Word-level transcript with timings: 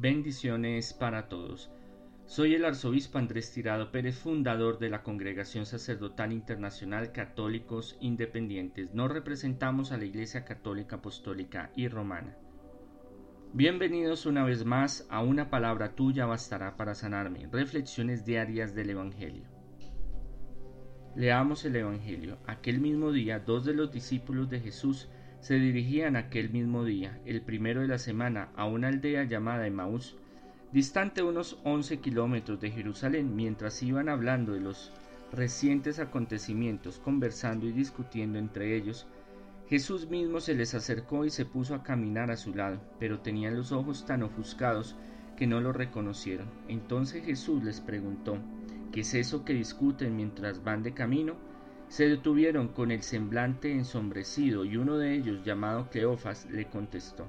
Bendiciones 0.00 0.94
para 0.94 1.28
todos. 1.28 1.72
Soy 2.24 2.54
el 2.54 2.64
arzobispo 2.64 3.18
Andrés 3.18 3.50
Tirado 3.50 3.90
Pérez, 3.90 4.16
fundador 4.16 4.78
de 4.78 4.90
la 4.90 5.02
Congregación 5.02 5.66
Sacerdotal 5.66 6.32
Internacional 6.32 7.10
Católicos 7.10 7.96
Independientes. 8.00 8.94
Nos 8.94 9.10
representamos 9.10 9.90
a 9.90 9.96
la 9.96 10.04
Iglesia 10.04 10.44
Católica 10.44 10.96
Apostólica 10.96 11.72
y 11.74 11.88
Romana. 11.88 12.36
Bienvenidos 13.52 14.24
una 14.24 14.44
vez 14.44 14.64
más 14.64 15.04
a 15.10 15.20
Una 15.20 15.50
palabra 15.50 15.96
tuya 15.96 16.26
bastará 16.26 16.76
para 16.76 16.94
sanarme. 16.94 17.48
Reflexiones 17.50 18.24
diarias 18.24 18.76
del 18.76 18.90
Evangelio. 18.90 19.48
Leamos 21.16 21.64
el 21.64 21.74
Evangelio. 21.74 22.38
Aquel 22.46 22.78
mismo 22.78 23.10
día, 23.10 23.40
dos 23.40 23.64
de 23.64 23.74
los 23.74 23.90
discípulos 23.90 24.48
de 24.48 24.60
Jesús 24.60 25.08
se 25.40 25.54
dirigían 25.54 26.16
aquel 26.16 26.50
mismo 26.50 26.84
día, 26.84 27.20
el 27.24 27.42
primero 27.42 27.80
de 27.80 27.88
la 27.88 27.98
semana, 27.98 28.50
a 28.56 28.66
una 28.66 28.88
aldea 28.88 29.24
llamada 29.24 29.66
Emaús, 29.66 30.16
distante 30.72 31.22
unos 31.22 31.58
11 31.64 31.98
kilómetros 32.00 32.60
de 32.60 32.70
Jerusalén, 32.70 33.34
mientras 33.36 33.82
iban 33.82 34.08
hablando 34.08 34.52
de 34.52 34.60
los 34.60 34.92
recientes 35.32 35.98
acontecimientos, 35.98 36.98
conversando 36.98 37.66
y 37.66 37.72
discutiendo 37.72 38.38
entre 38.38 38.76
ellos, 38.76 39.06
Jesús 39.68 40.08
mismo 40.08 40.40
se 40.40 40.54
les 40.54 40.74
acercó 40.74 41.26
y 41.26 41.30
se 41.30 41.44
puso 41.44 41.74
a 41.74 41.82
caminar 41.82 42.30
a 42.30 42.36
su 42.36 42.54
lado, 42.54 42.80
pero 42.98 43.20
tenían 43.20 43.54
los 43.54 43.70
ojos 43.70 44.06
tan 44.06 44.22
ofuscados 44.22 44.96
que 45.36 45.46
no 45.46 45.60
lo 45.60 45.72
reconocieron. 45.72 46.48
Entonces 46.68 47.24
Jesús 47.24 47.62
les 47.62 47.80
preguntó, 47.80 48.38
¿qué 48.92 49.00
es 49.00 49.14
eso 49.14 49.44
que 49.44 49.52
discuten 49.52 50.16
mientras 50.16 50.64
van 50.64 50.82
de 50.82 50.94
camino? 50.94 51.36
Se 51.88 52.06
detuvieron 52.06 52.68
con 52.68 52.90
el 52.90 53.02
semblante 53.02 53.72
ensombrecido 53.72 54.64
y 54.64 54.76
uno 54.76 54.98
de 54.98 55.14
ellos, 55.14 55.42
llamado 55.42 55.88
Cleofas, 55.90 56.46
le 56.50 56.66
contestó, 56.66 57.26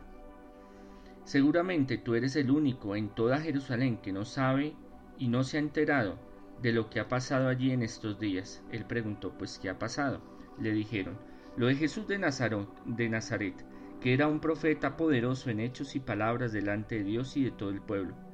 Seguramente 1.24 1.98
tú 1.98 2.16
eres 2.16 2.36
el 2.36 2.52
único 2.52 2.96
en 2.96 3.10
toda 3.10 3.40
Jerusalén 3.40 3.98
que 3.98 4.12
no 4.12 4.26
sabe 4.26 4.74
y 5.18 5.28
no 5.28 5.44
se 5.44 5.58
ha 5.58 5.60
enterado 5.62 6.18
de 6.62 6.74
lo 6.74 6.90
que 6.90 7.00
ha 7.00 7.08
pasado 7.08 7.48
allí 7.48 7.72
en 7.72 7.84
estos 7.84 8.20
días. 8.20 8.64
Él 8.72 8.84
preguntó, 8.86 9.38
pues 9.38 9.60
¿qué 9.60 9.70
ha 9.70 9.80
pasado? 9.80 10.22
Le 10.60 10.72
dijeron, 10.74 11.18
lo 11.56 11.68
de 11.68 11.76
Jesús 11.76 12.08
de 12.08 12.18
de 12.18 13.10
Nazaret, 13.10 13.66
que 14.02 14.14
era 14.14 14.28
un 14.28 14.40
profeta 14.40 14.98
poderoso 14.98 15.50
en 15.50 15.60
hechos 15.60 15.96
y 15.96 16.00
palabras 16.00 16.52
delante 16.52 16.96
de 16.96 17.04
Dios 17.04 17.38
y 17.38 17.44
de 17.44 17.52
todo 17.52 17.70
el 17.70 17.82
pueblo 17.82 18.29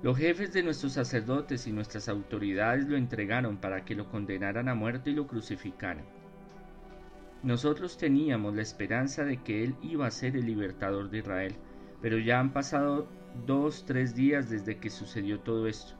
los 0.00 0.16
jefes 0.16 0.52
de 0.52 0.62
nuestros 0.62 0.92
sacerdotes 0.92 1.66
y 1.66 1.72
nuestras 1.72 2.08
autoridades 2.08 2.86
lo 2.86 2.96
entregaron 2.96 3.56
para 3.56 3.84
que 3.84 3.96
lo 3.96 4.08
condenaran 4.08 4.68
a 4.68 4.74
muerte 4.74 5.10
y 5.10 5.14
lo 5.14 5.26
crucificaran. 5.26 6.04
Nosotros 7.42 7.98
teníamos 7.98 8.54
la 8.54 8.62
esperanza 8.62 9.24
de 9.24 9.42
que 9.42 9.64
Él 9.64 9.74
iba 9.82 10.06
a 10.06 10.12
ser 10.12 10.36
el 10.36 10.46
libertador 10.46 11.10
de 11.10 11.18
Israel, 11.18 11.56
pero 12.00 12.18
ya 12.18 12.38
han 12.38 12.52
pasado 12.52 13.08
dos, 13.46 13.84
tres 13.86 14.14
días 14.14 14.48
desde 14.48 14.78
que 14.78 14.90
sucedió 14.90 15.40
todo 15.40 15.66
esto. 15.66 15.94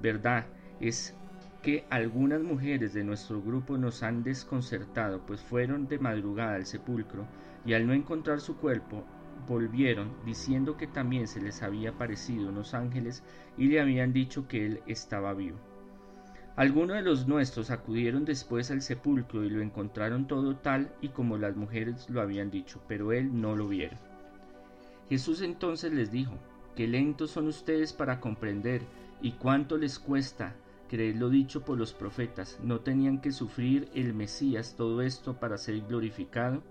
Verdad 0.00 0.46
es 0.80 1.14
que 1.62 1.84
algunas 1.90 2.42
mujeres 2.42 2.92
de 2.94 3.04
nuestro 3.04 3.42
grupo 3.42 3.76
nos 3.76 4.02
han 4.02 4.22
desconcertado, 4.22 5.20
pues 5.26 5.42
fueron 5.42 5.86
de 5.86 5.98
madrugada 5.98 6.56
al 6.56 6.66
sepulcro 6.66 7.26
y 7.64 7.74
al 7.74 7.86
no 7.86 7.92
encontrar 7.92 8.40
su 8.40 8.56
cuerpo 8.56 9.04
volvieron 9.46 10.12
diciendo 10.24 10.76
que 10.76 10.86
también 10.86 11.28
se 11.28 11.40
les 11.40 11.62
había 11.62 11.90
aparecido 11.90 12.48
unos 12.48 12.74
ángeles 12.74 13.22
y 13.56 13.68
le 13.68 13.80
habían 13.80 14.12
dicho 14.12 14.48
que 14.48 14.66
él 14.66 14.82
estaba 14.86 15.34
vivo. 15.34 15.58
Algunos 16.56 16.96
de 16.96 17.02
los 17.02 17.26
nuestros 17.26 17.70
acudieron 17.70 18.24
después 18.24 18.70
al 18.70 18.80
sepulcro 18.80 19.44
y 19.44 19.50
lo 19.50 19.60
encontraron 19.60 20.28
todo 20.28 20.56
tal 20.56 20.94
y 21.00 21.08
como 21.08 21.36
las 21.36 21.56
mujeres 21.56 22.08
lo 22.08 22.20
habían 22.20 22.50
dicho, 22.50 22.80
pero 22.86 23.12
él 23.12 23.40
no 23.40 23.56
lo 23.56 23.66
vieron. 23.66 23.98
Jesús 25.08 25.42
entonces 25.42 25.92
les 25.92 26.12
dijo, 26.12 26.38
qué 26.76 26.86
lentos 26.86 27.32
son 27.32 27.48
ustedes 27.48 27.92
para 27.92 28.20
comprender 28.20 28.82
y 29.20 29.32
cuánto 29.32 29.76
les 29.76 29.98
cuesta 29.98 30.54
creer 30.88 31.16
lo 31.16 31.28
dicho 31.28 31.64
por 31.64 31.76
los 31.76 31.92
profetas, 31.92 32.60
no 32.62 32.80
tenían 32.80 33.20
que 33.20 33.32
sufrir 33.32 33.88
el 33.94 34.14
Mesías 34.14 34.76
todo 34.76 35.02
esto 35.02 35.34
para 35.40 35.58
ser 35.58 35.80
glorificado. 35.80 36.62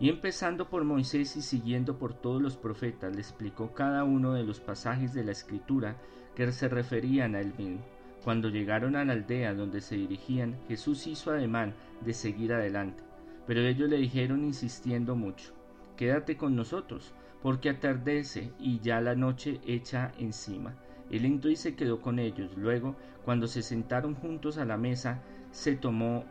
Y 0.00 0.08
empezando 0.08 0.68
por 0.68 0.84
Moisés 0.84 1.36
y 1.36 1.42
siguiendo 1.42 1.98
por 1.98 2.14
todos 2.14 2.40
los 2.40 2.56
profetas, 2.56 3.14
le 3.14 3.20
explicó 3.20 3.74
cada 3.74 4.04
uno 4.04 4.32
de 4.32 4.44
los 4.44 4.60
pasajes 4.60 5.12
de 5.12 5.24
la 5.24 5.32
escritura 5.32 5.96
que 6.36 6.52
se 6.52 6.68
referían 6.68 7.34
a 7.34 7.40
él 7.40 7.52
mismo. 7.58 7.80
Cuando 8.22 8.48
llegaron 8.48 8.94
a 8.94 9.04
la 9.04 9.14
aldea 9.14 9.54
donde 9.54 9.80
se 9.80 9.96
dirigían, 9.96 10.56
Jesús 10.68 11.06
hizo 11.06 11.30
ademán 11.30 11.74
de 12.00 12.14
seguir 12.14 12.52
adelante, 12.52 13.02
pero 13.46 13.60
ellos 13.60 13.88
le 13.88 13.96
dijeron 13.96 14.44
insistiendo 14.44 15.16
mucho, 15.16 15.52
Quédate 15.96 16.36
con 16.36 16.54
nosotros, 16.54 17.12
porque 17.42 17.70
atardece 17.70 18.52
y 18.60 18.78
ya 18.78 19.00
la 19.00 19.16
noche 19.16 19.60
echa 19.66 20.12
encima. 20.18 20.76
Él 21.10 21.24
entró 21.24 21.50
y 21.50 21.56
se 21.56 21.74
quedó 21.74 22.00
con 22.00 22.20
ellos. 22.20 22.56
Luego, 22.56 22.94
cuando 23.24 23.48
se 23.48 23.62
sentaron 23.62 24.14
juntos 24.14 24.58
a 24.58 24.64
la 24.64 24.76
mesa, 24.76 25.22
se 25.50 25.74
tomó 25.74 26.24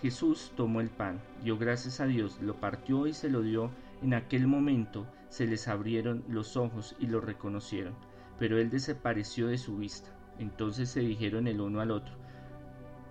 Jesús 0.00 0.52
tomó 0.56 0.80
el 0.80 0.88
pan, 0.88 1.20
dio 1.42 1.58
gracias 1.58 2.00
a 2.00 2.06
Dios, 2.06 2.40
lo 2.40 2.56
partió 2.56 3.06
y 3.06 3.12
se 3.12 3.28
lo 3.28 3.42
dio. 3.42 3.70
En 4.02 4.14
aquel 4.14 4.46
momento 4.46 5.06
se 5.28 5.46
les 5.46 5.68
abrieron 5.68 6.24
los 6.28 6.56
ojos 6.56 6.96
y 6.98 7.06
lo 7.06 7.20
reconocieron, 7.20 7.94
pero 8.38 8.58
él 8.58 8.70
desapareció 8.70 9.48
de 9.48 9.58
su 9.58 9.76
vista. 9.76 10.10
Entonces 10.38 10.88
se 10.88 11.00
dijeron 11.00 11.46
el 11.46 11.60
uno 11.60 11.80
al 11.80 11.90
otro, 11.90 12.14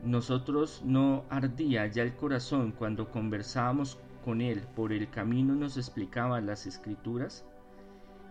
nosotros 0.03 0.81
no 0.83 1.25
ardía 1.29 1.85
ya 1.85 2.01
el 2.01 2.15
corazón 2.15 2.71
cuando 2.71 3.11
conversábamos 3.11 3.99
con 4.25 4.41
él 4.41 4.61
por 4.75 4.93
el 4.93 5.09
camino 5.09 5.53
nos 5.53 5.77
explicaba 5.77 6.41
las 6.41 6.65
escrituras. 6.65 7.45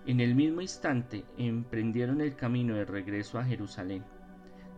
En 0.06 0.21
el 0.21 0.34
mismo 0.34 0.60
instante 0.60 1.25
emprendieron 1.39 2.21
el 2.21 2.34
camino 2.34 2.75
de 2.75 2.84
regreso 2.84 3.39
a 3.39 3.44
Jerusalén 3.44 4.05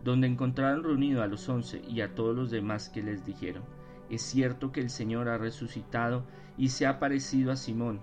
donde 0.03 0.27
encontraron 0.27 0.83
reunido 0.83 1.21
a 1.21 1.27
los 1.27 1.47
once 1.47 1.81
y 1.87 2.01
a 2.01 2.13
todos 2.13 2.35
los 2.35 2.51
demás 2.51 2.89
que 2.89 3.01
les 3.01 3.25
dijeron, 3.25 3.63
es 4.09 4.21
cierto 4.21 4.71
que 4.71 4.81
el 4.81 4.89
Señor 4.89 5.29
ha 5.29 5.37
resucitado 5.37 6.23
y 6.57 6.69
se 6.69 6.85
ha 6.85 6.91
aparecido 6.91 7.51
a 7.51 7.55
Simón. 7.55 8.01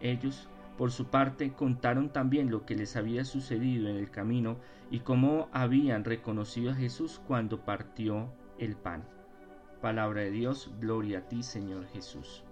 Ellos, 0.00 0.48
por 0.76 0.92
su 0.92 1.06
parte, 1.06 1.52
contaron 1.52 2.10
también 2.10 2.50
lo 2.50 2.64
que 2.64 2.76
les 2.76 2.96
había 2.96 3.24
sucedido 3.24 3.88
en 3.88 3.96
el 3.96 4.10
camino 4.10 4.58
y 4.90 5.00
cómo 5.00 5.48
habían 5.52 6.04
reconocido 6.04 6.72
a 6.72 6.74
Jesús 6.74 7.20
cuando 7.26 7.64
partió 7.64 8.32
el 8.58 8.76
pan. 8.76 9.04
Palabra 9.80 10.22
de 10.22 10.30
Dios, 10.30 10.70
gloria 10.80 11.20
a 11.20 11.28
ti 11.28 11.42
Señor 11.42 11.86
Jesús. 11.88 12.44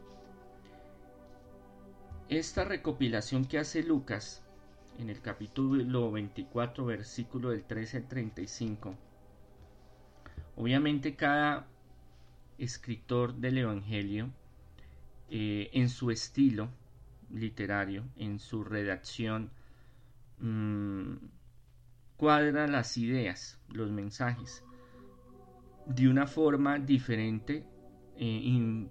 Esta 2.29 2.65
recopilación 2.65 3.45
que 3.45 3.59
hace 3.59 3.83
Lucas 3.83 4.46
en 4.99 5.11
el 5.11 5.21
capítulo 5.21 6.11
24, 6.11 6.85
versículo 6.85 7.51
del 7.51 7.65
13 7.65 7.99
al 7.99 8.09
35. 8.09 8.95
Obviamente 10.57 11.17
cada 11.17 11.67
escritor 12.59 13.35
del 13.35 13.59
Evangelio, 13.59 14.31
eh, 15.29 15.71
en 15.73 15.89
su 15.89 16.11
estilo 16.11 16.69
literario, 17.31 18.05
en 18.17 18.39
su 18.39 18.65
redacción, 18.65 19.51
mm, 20.41 21.17
cuadra 22.17 22.67
las 22.67 22.97
ideas, 22.97 23.61
los 23.69 23.91
mensajes, 23.91 24.65
de 25.87 26.09
una 26.09 26.27
forma 26.27 26.79
diferente, 26.79 27.65
eh, 28.17 28.89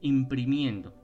imprimiendo 0.00 1.03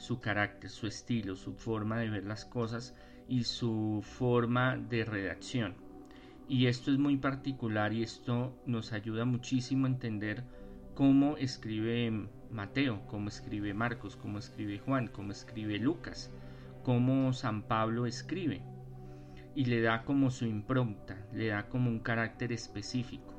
su 0.00 0.18
carácter, 0.18 0.70
su 0.70 0.86
estilo, 0.86 1.36
su 1.36 1.52
forma 1.52 1.98
de 1.98 2.08
ver 2.08 2.24
las 2.24 2.46
cosas 2.46 2.96
y 3.28 3.44
su 3.44 4.00
forma 4.02 4.78
de 4.78 5.04
redacción. 5.04 5.74
Y 6.48 6.66
esto 6.66 6.90
es 6.90 6.98
muy 6.98 7.18
particular 7.18 7.92
y 7.92 8.02
esto 8.02 8.58
nos 8.64 8.94
ayuda 8.94 9.26
muchísimo 9.26 9.86
a 9.86 9.90
entender 9.90 10.42
cómo 10.94 11.36
escribe 11.36 12.28
Mateo, 12.50 13.06
cómo 13.08 13.28
escribe 13.28 13.74
Marcos, 13.74 14.16
cómo 14.16 14.38
escribe 14.38 14.78
Juan, 14.78 15.08
cómo 15.08 15.32
escribe 15.32 15.78
Lucas, 15.78 16.32
cómo 16.82 17.34
San 17.34 17.62
Pablo 17.64 18.06
escribe. 18.06 18.62
Y 19.54 19.66
le 19.66 19.82
da 19.82 20.04
como 20.04 20.30
su 20.30 20.46
impronta, 20.46 21.18
le 21.34 21.48
da 21.48 21.68
como 21.68 21.90
un 21.90 22.00
carácter 22.00 22.52
específico. 22.52 23.34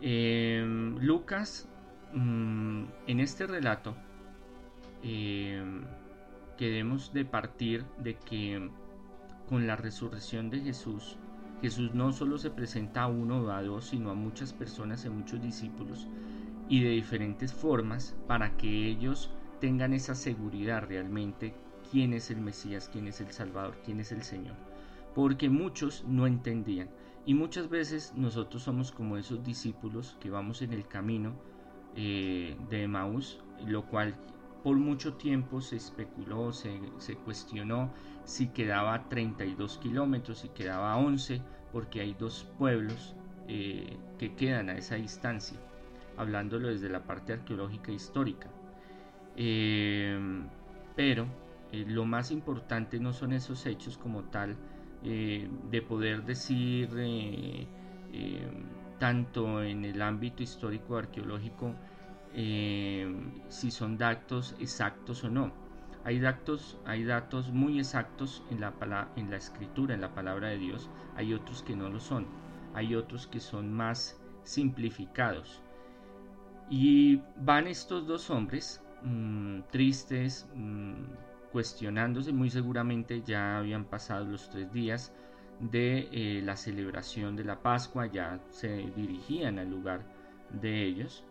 Em, 0.00 0.96
Lucas, 1.00 1.68
mm, 2.14 2.84
en 3.06 3.20
este 3.20 3.46
relato, 3.46 3.94
eh, 5.02 5.62
que 6.56 6.66
debemos 6.66 7.12
de 7.12 7.24
partir 7.24 7.84
de 7.98 8.16
que 8.16 8.70
con 9.48 9.66
la 9.66 9.76
resurrección 9.76 10.50
de 10.50 10.60
Jesús, 10.60 11.16
Jesús 11.62 11.94
no 11.94 12.12
solo 12.12 12.38
se 12.38 12.50
presenta 12.50 13.02
a 13.02 13.06
uno 13.08 13.42
o 13.42 13.50
a 13.50 13.62
dos, 13.62 13.86
sino 13.86 14.10
a 14.10 14.14
muchas 14.14 14.52
personas, 14.52 15.04
a 15.04 15.10
muchos 15.10 15.42
discípulos, 15.42 16.06
y 16.68 16.82
de 16.82 16.90
diferentes 16.90 17.52
formas 17.52 18.16
para 18.26 18.56
que 18.56 18.86
ellos 18.86 19.30
tengan 19.60 19.92
esa 19.92 20.14
seguridad 20.14 20.84
realmente 20.86 21.54
quién 21.90 22.12
es 22.12 22.30
el 22.30 22.40
Mesías, 22.40 22.88
quién 22.92 23.08
es 23.08 23.20
el 23.20 23.30
Salvador, 23.32 23.76
quién 23.84 24.00
es 24.00 24.12
el 24.12 24.22
Señor. 24.22 24.54
Porque 25.14 25.48
muchos 25.50 26.04
no 26.06 26.26
entendían. 26.26 26.88
Y 27.26 27.34
muchas 27.34 27.68
veces 27.68 28.14
nosotros 28.16 28.62
somos 28.62 28.92
como 28.92 29.16
esos 29.16 29.44
discípulos 29.44 30.16
que 30.20 30.30
vamos 30.30 30.62
en 30.62 30.72
el 30.72 30.86
camino 30.86 31.32
eh, 31.96 32.56
de 32.70 32.88
Maús, 32.88 33.40
lo 33.66 33.84
cual 33.86 34.14
por 34.62 34.76
mucho 34.76 35.14
tiempo 35.14 35.60
se 35.60 35.76
especuló, 35.76 36.52
se, 36.52 36.80
cuestionó 37.24 37.92
si 38.24 38.48
quedaba 38.48 39.08
32 39.08 39.78
kilómetros, 39.78 40.40
si 40.40 40.48
quedaba 40.48 40.96
11, 40.96 41.40
porque 41.72 42.00
hay 42.00 42.14
dos 42.14 42.46
pueblos 42.58 43.14
eh, 43.48 43.96
que 44.18 44.34
quedan 44.34 44.68
a 44.68 44.74
esa 44.74 44.96
distancia, 44.96 45.58
hablándolo 46.16 46.68
desde 46.68 46.88
la 46.88 47.04
parte 47.04 47.32
arqueológica 47.32 47.90
e 47.90 47.94
histórica. 47.94 48.48
Eh, 49.36 50.18
pero 50.94 51.26
eh, 51.72 51.84
lo 51.86 52.04
más 52.04 52.30
importante 52.30 53.00
no 53.00 53.12
son 53.12 53.32
esos 53.32 53.64
hechos 53.66 53.96
como 53.96 54.24
tal, 54.24 54.56
de 55.02 55.82
poder 55.88 56.24
decir 56.24 56.90
tanto 58.98 59.62
en 59.62 59.86
el 59.86 60.02
ámbito 60.02 60.42
histórico 60.42 60.98
arqueológico 60.98 61.74
eh, 62.34 63.12
si 63.48 63.70
son 63.70 63.98
datos 63.98 64.54
exactos 64.58 65.24
o 65.24 65.30
no. 65.30 65.52
Hay 66.04 66.18
datos, 66.18 66.78
hay 66.86 67.04
datos 67.04 67.50
muy 67.52 67.78
exactos 67.78 68.42
en 68.50 68.60
la, 68.60 68.72
en 69.16 69.30
la 69.30 69.36
escritura, 69.36 69.94
en 69.94 70.00
la 70.00 70.14
palabra 70.14 70.48
de 70.48 70.58
Dios, 70.58 70.88
hay 71.14 71.34
otros 71.34 71.62
que 71.62 71.76
no 71.76 71.90
lo 71.90 72.00
son, 72.00 72.26
hay 72.74 72.94
otros 72.94 73.26
que 73.26 73.40
son 73.40 73.72
más 73.72 74.18
simplificados. 74.44 75.60
Y 76.70 77.22
van 77.36 77.66
estos 77.66 78.06
dos 78.06 78.30
hombres 78.30 78.82
mm, 79.02 79.60
tristes, 79.70 80.48
mm, 80.54 80.94
cuestionándose, 81.52 82.32
muy 82.32 82.48
seguramente 82.48 83.22
ya 83.22 83.58
habían 83.58 83.84
pasado 83.84 84.24
los 84.24 84.48
tres 84.48 84.72
días 84.72 85.12
de 85.58 86.08
eh, 86.12 86.42
la 86.42 86.56
celebración 86.56 87.36
de 87.36 87.44
la 87.44 87.60
Pascua, 87.60 88.06
ya 88.06 88.40
se 88.50 88.68
dirigían 88.96 89.58
al 89.58 89.68
lugar 89.68 90.02
de 90.50 90.84
ellos. 90.84 91.24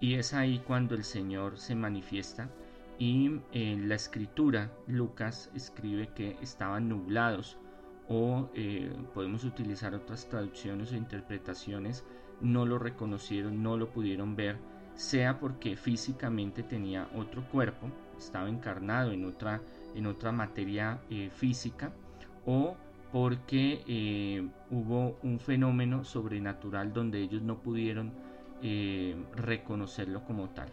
Y 0.00 0.14
es 0.14 0.32
ahí 0.32 0.62
cuando 0.66 0.94
el 0.94 1.04
Señor 1.04 1.58
se 1.58 1.74
manifiesta 1.74 2.50
y 2.98 3.40
en 3.52 3.88
la 3.88 3.94
escritura 3.94 4.70
Lucas 4.86 5.50
escribe 5.54 6.08
que 6.14 6.36
estaban 6.40 6.88
nublados 6.88 7.58
o 8.08 8.50
eh, 8.54 8.92
podemos 9.14 9.44
utilizar 9.44 9.94
otras 9.94 10.28
traducciones 10.28 10.90
o 10.92 10.96
interpretaciones, 10.96 12.04
no 12.40 12.66
lo 12.66 12.78
reconocieron, 12.78 13.62
no 13.62 13.76
lo 13.76 13.90
pudieron 13.90 14.34
ver, 14.34 14.58
sea 14.94 15.38
porque 15.38 15.76
físicamente 15.76 16.62
tenía 16.62 17.08
otro 17.14 17.46
cuerpo, 17.48 17.88
estaba 18.18 18.48
encarnado 18.48 19.12
en 19.12 19.24
otra, 19.24 19.62
en 19.94 20.06
otra 20.06 20.32
materia 20.32 21.00
eh, 21.08 21.30
física, 21.30 21.92
o 22.44 22.76
porque 23.12 23.84
eh, 23.86 24.48
hubo 24.70 25.18
un 25.22 25.38
fenómeno 25.38 26.04
sobrenatural 26.04 26.92
donde 26.92 27.20
ellos 27.20 27.42
no 27.42 27.58
pudieron 27.62 28.12
eh, 28.62 29.16
reconocerlo 29.34 30.24
como 30.24 30.48
tal. 30.50 30.68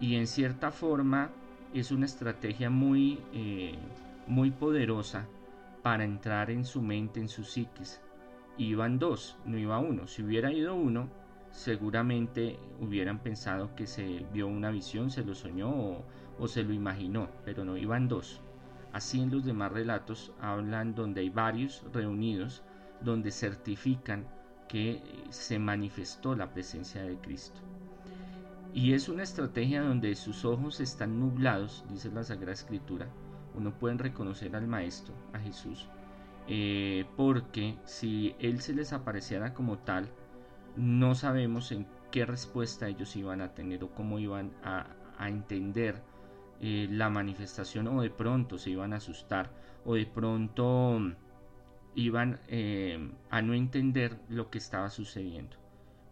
Y 0.00 0.16
en 0.16 0.26
cierta 0.26 0.70
forma 0.70 1.30
es 1.74 1.90
una 1.90 2.06
estrategia 2.06 2.70
muy, 2.70 3.20
eh, 3.32 3.76
muy 4.26 4.50
poderosa 4.50 5.26
para 5.82 6.04
entrar 6.04 6.50
en 6.50 6.64
su 6.64 6.82
mente, 6.82 7.20
en 7.20 7.28
su 7.28 7.44
psiquis. 7.44 8.00
Iban 8.56 8.98
dos, 8.98 9.36
no 9.44 9.58
iba 9.58 9.78
uno. 9.78 10.06
Si 10.06 10.22
hubiera 10.22 10.52
ido 10.52 10.74
uno, 10.74 11.08
seguramente 11.50 12.58
hubieran 12.80 13.20
pensado 13.20 13.74
que 13.74 13.86
se 13.86 14.26
vio 14.32 14.48
una 14.48 14.70
visión, 14.70 15.10
se 15.10 15.24
lo 15.24 15.34
soñó 15.34 15.70
o, 15.70 16.04
o 16.38 16.48
se 16.48 16.62
lo 16.62 16.72
imaginó, 16.72 17.28
pero 17.44 17.64
no 17.64 17.76
iban 17.76 18.08
dos. 18.08 18.40
Así 18.92 19.20
en 19.20 19.30
los 19.30 19.44
demás 19.44 19.72
relatos 19.72 20.32
hablan 20.40 20.94
donde 20.94 21.20
hay 21.20 21.30
varios 21.30 21.84
reunidos, 21.92 22.62
donde 23.00 23.30
certifican 23.30 24.26
que 24.68 25.02
se 25.30 25.58
manifestó 25.58 26.34
la 26.34 26.52
presencia 26.52 27.02
de 27.02 27.16
Cristo. 27.16 27.60
Y 28.74 28.92
es 28.92 29.08
una 29.08 29.22
estrategia 29.22 29.82
donde 29.82 30.14
sus 30.14 30.44
ojos 30.44 30.80
están 30.80 31.18
nublados, 31.18 31.84
dice 31.88 32.10
la 32.10 32.22
Sagrada 32.22 32.52
Escritura. 32.52 33.08
Uno 33.54 33.72
puede 33.72 33.96
reconocer 33.96 34.54
al 34.54 34.68
Maestro, 34.68 35.14
a 35.32 35.38
Jesús, 35.38 35.88
eh, 36.46 37.06
porque 37.16 37.76
si 37.84 38.36
Él 38.38 38.60
se 38.60 38.74
les 38.74 38.92
apareciera 38.92 39.54
como 39.54 39.78
tal, 39.78 40.10
no 40.76 41.14
sabemos 41.14 41.72
en 41.72 41.86
qué 42.10 42.24
respuesta 42.24 42.88
ellos 42.88 43.16
iban 43.16 43.40
a 43.40 43.54
tener 43.54 43.82
o 43.84 43.90
cómo 43.90 44.18
iban 44.18 44.52
a, 44.62 44.86
entender 45.20 46.00
eh, 46.60 46.86
la 46.88 47.10
manifestación 47.10 47.88
o 47.88 48.02
de 48.02 48.10
pronto 48.10 48.56
se 48.56 48.70
iban 48.70 48.92
a 48.92 48.98
asustar 48.98 49.50
o 49.84 49.94
de 49.94 50.06
pronto 50.06 51.00
iban 51.98 52.38
eh, 52.46 53.10
a 53.28 53.42
no 53.42 53.54
entender 53.54 54.20
lo 54.28 54.50
que 54.50 54.58
estaba 54.58 54.88
sucediendo. 54.88 55.56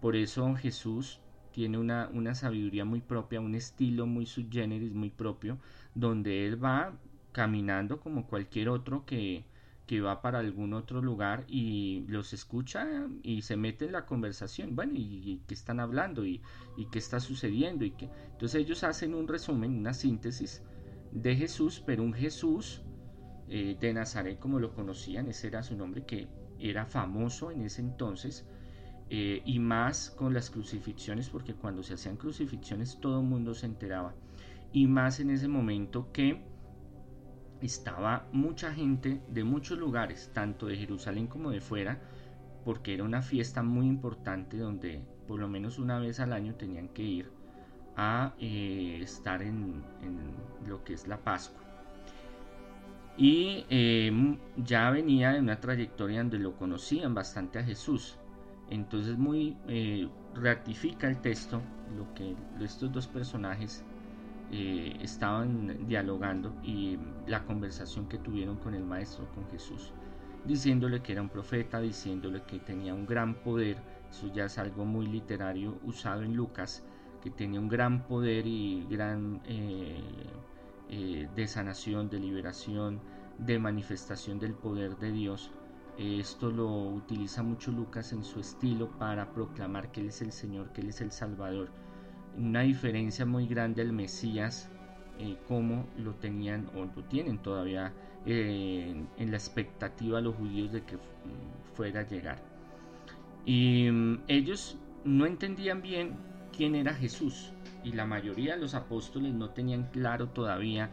Por 0.01 0.17
eso 0.17 0.53
Jesús 0.57 1.21
tiene 1.53 1.79
una, 1.79 2.11
una 2.13 2.35
sabiduría 2.35 2.85
muy 2.85 3.01
propia, 3.01 3.41
un 3.41 3.55
estilo 3.55 4.05
muy 4.07 4.27
subgéneris, 4.27 4.93
muy 4.93 5.11
propio, 5.11 5.59
donde 5.95 6.47
él 6.47 6.63
va 6.63 6.93
caminando 7.31 8.01
como 8.01 8.27
cualquier 8.27 8.69
otro 8.69 9.07
que, 9.07 9.45
que 9.87 10.01
va 10.01 10.23
para 10.23 10.41
algún 10.41 10.75
otro 10.75 11.01
lugar 11.01 11.45
y 11.47 12.05
los 12.09 12.33
escucha 12.33 13.07
y 13.23 13.43
se 13.43 13.57
mete 13.57 13.85
en 13.85 13.93
la 13.93 14.07
conversación, 14.07 14.75
bueno, 14.75 14.95
y, 14.97 15.41
qué 15.47 15.55
están 15.55 15.79
hablando 15.79 16.27
y, 16.27 16.43
y, 16.77 16.87
qué 16.87 16.99
está 16.99 17.21
sucediendo 17.21 17.85
y 17.85 17.93
que 17.93 18.11
entonces 18.33 18.61
ellos 18.61 18.83
hacen 18.83 19.15
un 19.15 19.29
resumen, 19.29 19.79
una 19.79 19.95
síntesis 19.95 20.63
de 21.13 21.37
Jesús, 21.37 21.81
pero 21.87 22.03
un 22.03 22.13
Jesús 22.13 22.83
eh, 23.49 23.77
de 23.79 23.95
Nazaret 23.95 24.39
como 24.39 24.59
lo 24.59 24.75
conocían, 24.75 25.29
ese 25.29 25.47
era 25.47 25.63
su 25.63 25.77
nombre 25.77 26.05
que 26.05 26.27
era 26.59 26.87
famoso 26.87 27.51
en 27.51 27.63
ese 27.63 27.81
entonces 27.81 28.45
eh, 29.09 29.43
y 29.45 29.61
más 29.61 30.11
con 30.11 30.35
las 30.35 30.51
crucifixiones 30.51 31.29
porque 31.29 31.55
cuando 31.55 31.85
se 31.85 31.95
hacían 31.95 32.17
crucifixiones 32.17 32.99
todo 33.01 33.21
el 33.21 33.27
mundo 33.27 33.55
se 33.55 33.67
enteraba. 33.67 34.15
Y 34.73 34.89
más 34.89 35.21
en 35.21 35.31
ese 35.31 35.47
momento 35.49 36.11
que 36.13 36.45
estaba 37.61 38.27
mucha 38.33 38.75
gente 38.75 39.23
de 39.29 39.45
muchos 39.45 39.79
lugares, 39.79 40.31
tanto 40.35 40.67
de 40.67 40.77
Jerusalén 40.77 41.29
como 41.29 41.51
de 41.51 41.61
fuera, 41.61 42.01
porque 42.65 42.95
era 42.95 43.05
una 43.05 43.23
fiesta 43.23 43.63
muy 43.63 43.87
importante 43.87 44.57
donde 44.57 45.03
por 45.29 45.39
lo 45.39 45.49
menos 45.49 45.79
una 45.79 46.01
vez 46.01 46.19
al 46.19 46.33
año 46.33 46.57
tenían 46.57 46.89
que 46.89 47.03
ir 47.03 47.31
a 47.97 48.35
eh, 48.41 48.99
estar 49.01 49.41
en 49.41 49.83
lo 50.67 50.83
que 50.83 50.95
es 50.95 51.07
la 51.07 51.19
Pascua 51.19 51.66
y 53.17 53.65
em, 53.71 54.39
ya 54.57 54.91
venía 54.91 55.33
de 55.33 55.41
una 55.41 55.61
trayectoria 55.61 56.19
donde 56.19 56.39
lo 56.39 56.55
conocían 56.57 57.15
bastante 57.15 57.59
a 57.59 57.65
Jesús. 57.65 58.19
Entonces 58.71 59.17
muy 59.17 59.57
eh, 59.69 60.09
ratifica 60.35 61.09
el 61.09 61.21
texto 61.21 61.63
lo 61.97 62.13
que 62.15 62.35
estos 62.63 62.93
dos 62.93 63.07
personajes 63.07 63.85
eh, 64.51 64.97
estaban 65.01 65.87
dialogando 65.87 66.53
y 66.63 66.99
la 67.27 67.45
conversación 67.45 68.09
que 68.09 68.19
tuvieron 68.19 68.57
con 68.57 68.75
el 68.75 68.85
maestro, 68.85 69.29
con 69.35 69.49
Jesús, 69.51 69.93
diciéndole 70.45 71.01
que 71.01 71.13
era 71.13 71.23
un 71.23 71.29
profeta, 71.29 71.81
diciéndole 71.81 72.43
que 72.43 72.59
tenía 72.59 72.93
un 72.93 73.07
gran 73.07 73.35
poder, 73.35 73.77
eso 74.11 74.33
ya 74.33 74.45
es 74.47 74.59
algo 74.59 74.85
muy 74.85 75.07
literario 75.07 75.79
usado 75.85 76.23
en 76.23 76.37
Lucas, 76.37 76.85
que 77.23 77.31
tenía 77.31 77.61
un 77.61 77.69
gran 77.69 78.07
poder 78.07 78.47
y 78.47 78.87
gran 78.89 79.41
eh, 80.89 81.23
eh, 81.23 81.29
de 81.35 81.49
sanación, 81.49 82.09
de 82.09 82.21
liberación, 82.21 83.01
de 83.39 83.59
manifestación 83.59 84.39
del 84.39 84.55
poder 84.55 84.97
de 84.97 85.13
Dios. 85.13 85.51
Esto 85.99 86.51
lo 86.51 86.69
utiliza 86.91 87.43
mucho 87.43 87.73
Lucas 87.73 88.13
en 88.13 88.23
su 88.23 88.41
estilo 88.41 88.91
para 88.99 89.33
proclamar 89.33 89.91
que 89.91 90.01
Él 90.01 90.09
es 90.09 90.21
el 90.21 90.33
Señor, 90.33 90.73
que 90.73 90.83
Él 90.83 90.91
es 90.91 91.01
el 91.01 91.11
Salvador. 91.11 91.71
Una 92.37 92.61
diferencia 92.61 93.25
muy 93.25 93.47
grande 93.47 93.81
al 93.81 93.93
Mesías, 93.93 94.71
eh, 95.19 95.39
como 95.49 95.89
lo 95.97 96.15
tenían 96.15 96.69
o 96.75 96.85
lo 96.85 97.05
tienen 97.05 97.39
todavía 97.39 97.95
eh, 98.27 99.07
en 99.17 99.31
la 99.31 99.37
expectativa 99.37 100.21
los 100.21 100.35
judíos 100.35 100.73
de 100.73 100.83
que 100.83 100.99
fuera 101.75 102.01
a 102.01 102.07
llegar. 102.07 102.39
Y 103.47 103.91
mm, 103.91 104.25
ellos 104.29 104.77
no 105.05 105.25
entendían 105.25 105.81
bien 105.81 106.17
quién 106.57 106.75
era 106.75 106.95
Jesús 106.95 107.53
y 107.85 107.93
la 107.93 108.07
mayoría 108.07 108.55
de 108.55 108.61
los 108.61 108.75
apóstoles 108.75 109.35
no 109.35 109.51
tenían 109.51 109.85
claro 109.93 110.29
todavía 110.29 110.91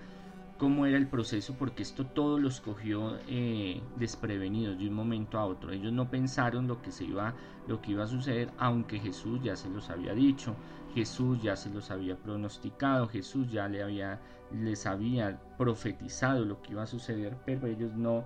cómo 0.58 0.86
era 0.86 0.98
el 0.98 1.08
proceso 1.08 1.56
porque 1.58 1.84
esto 1.84 2.06
todo 2.06 2.38
los 2.38 2.62
cogió 2.62 3.18
eh, 3.28 3.82
desprevenidos 3.96 4.78
de 4.78 4.88
un 4.88 4.94
momento 4.94 5.40
a 5.40 5.46
otro. 5.46 5.72
Ellos 5.72 5.92
no 5.92 6.10
pensaron 6.10 6.68
lo 6.68 6.82
que 6.82 6.92
se 6.92 7.06
iba, 7.06 7.34
lo 7.68 7.82
que 7.82 7.92
iba 7.92 8.04
a 8.04 8.08
suceder, 8.08 8.52
aunque 8.58 9.00
Jesús 9.00 9.40
ya 9.42 9.56
se 9.56 9.70
los 9.70 9.90
había 9.90 10.14
dicho, 10.14 10.56
Jesús 10.94 11.42
ya 11.42 11.56
se 11.56 11.70
los 11.70 11.90
había 11.90 12.16
pronosticado, 12.16 13.08
Jesús 13.08 13.52
ya 13.52 13.68
le 13.68 13.82
había, 13.82 14.20
les 14.54 14.86
había 14.86 15.40
profetizado 15.58 16.46
lo 16.46 16.62
que 16.62 16.74
iba 16.74 16.84
a 16.84 16.88
suceder, 16.88 17.36
pero 17.46 17.68
ellos 17.68 17.94
no 17.96 18.26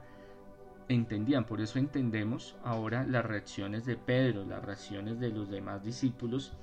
entendían. 0.89 1.45
Por 1.45 1.61
eso 1.61 1.79
entendemos 1.79 2.55
ahora 2.63 3.05
las 3.05 3.25
reacciones 3.25 3.85
de 3.85 3.95
Pedro, 3.95 4.45
las 4.45 4.63
reacciones 4.63 5.19
de 5.19 5.29
los 5.29 5.49
demás 5.49 5.83
discípulos 5.83 6.53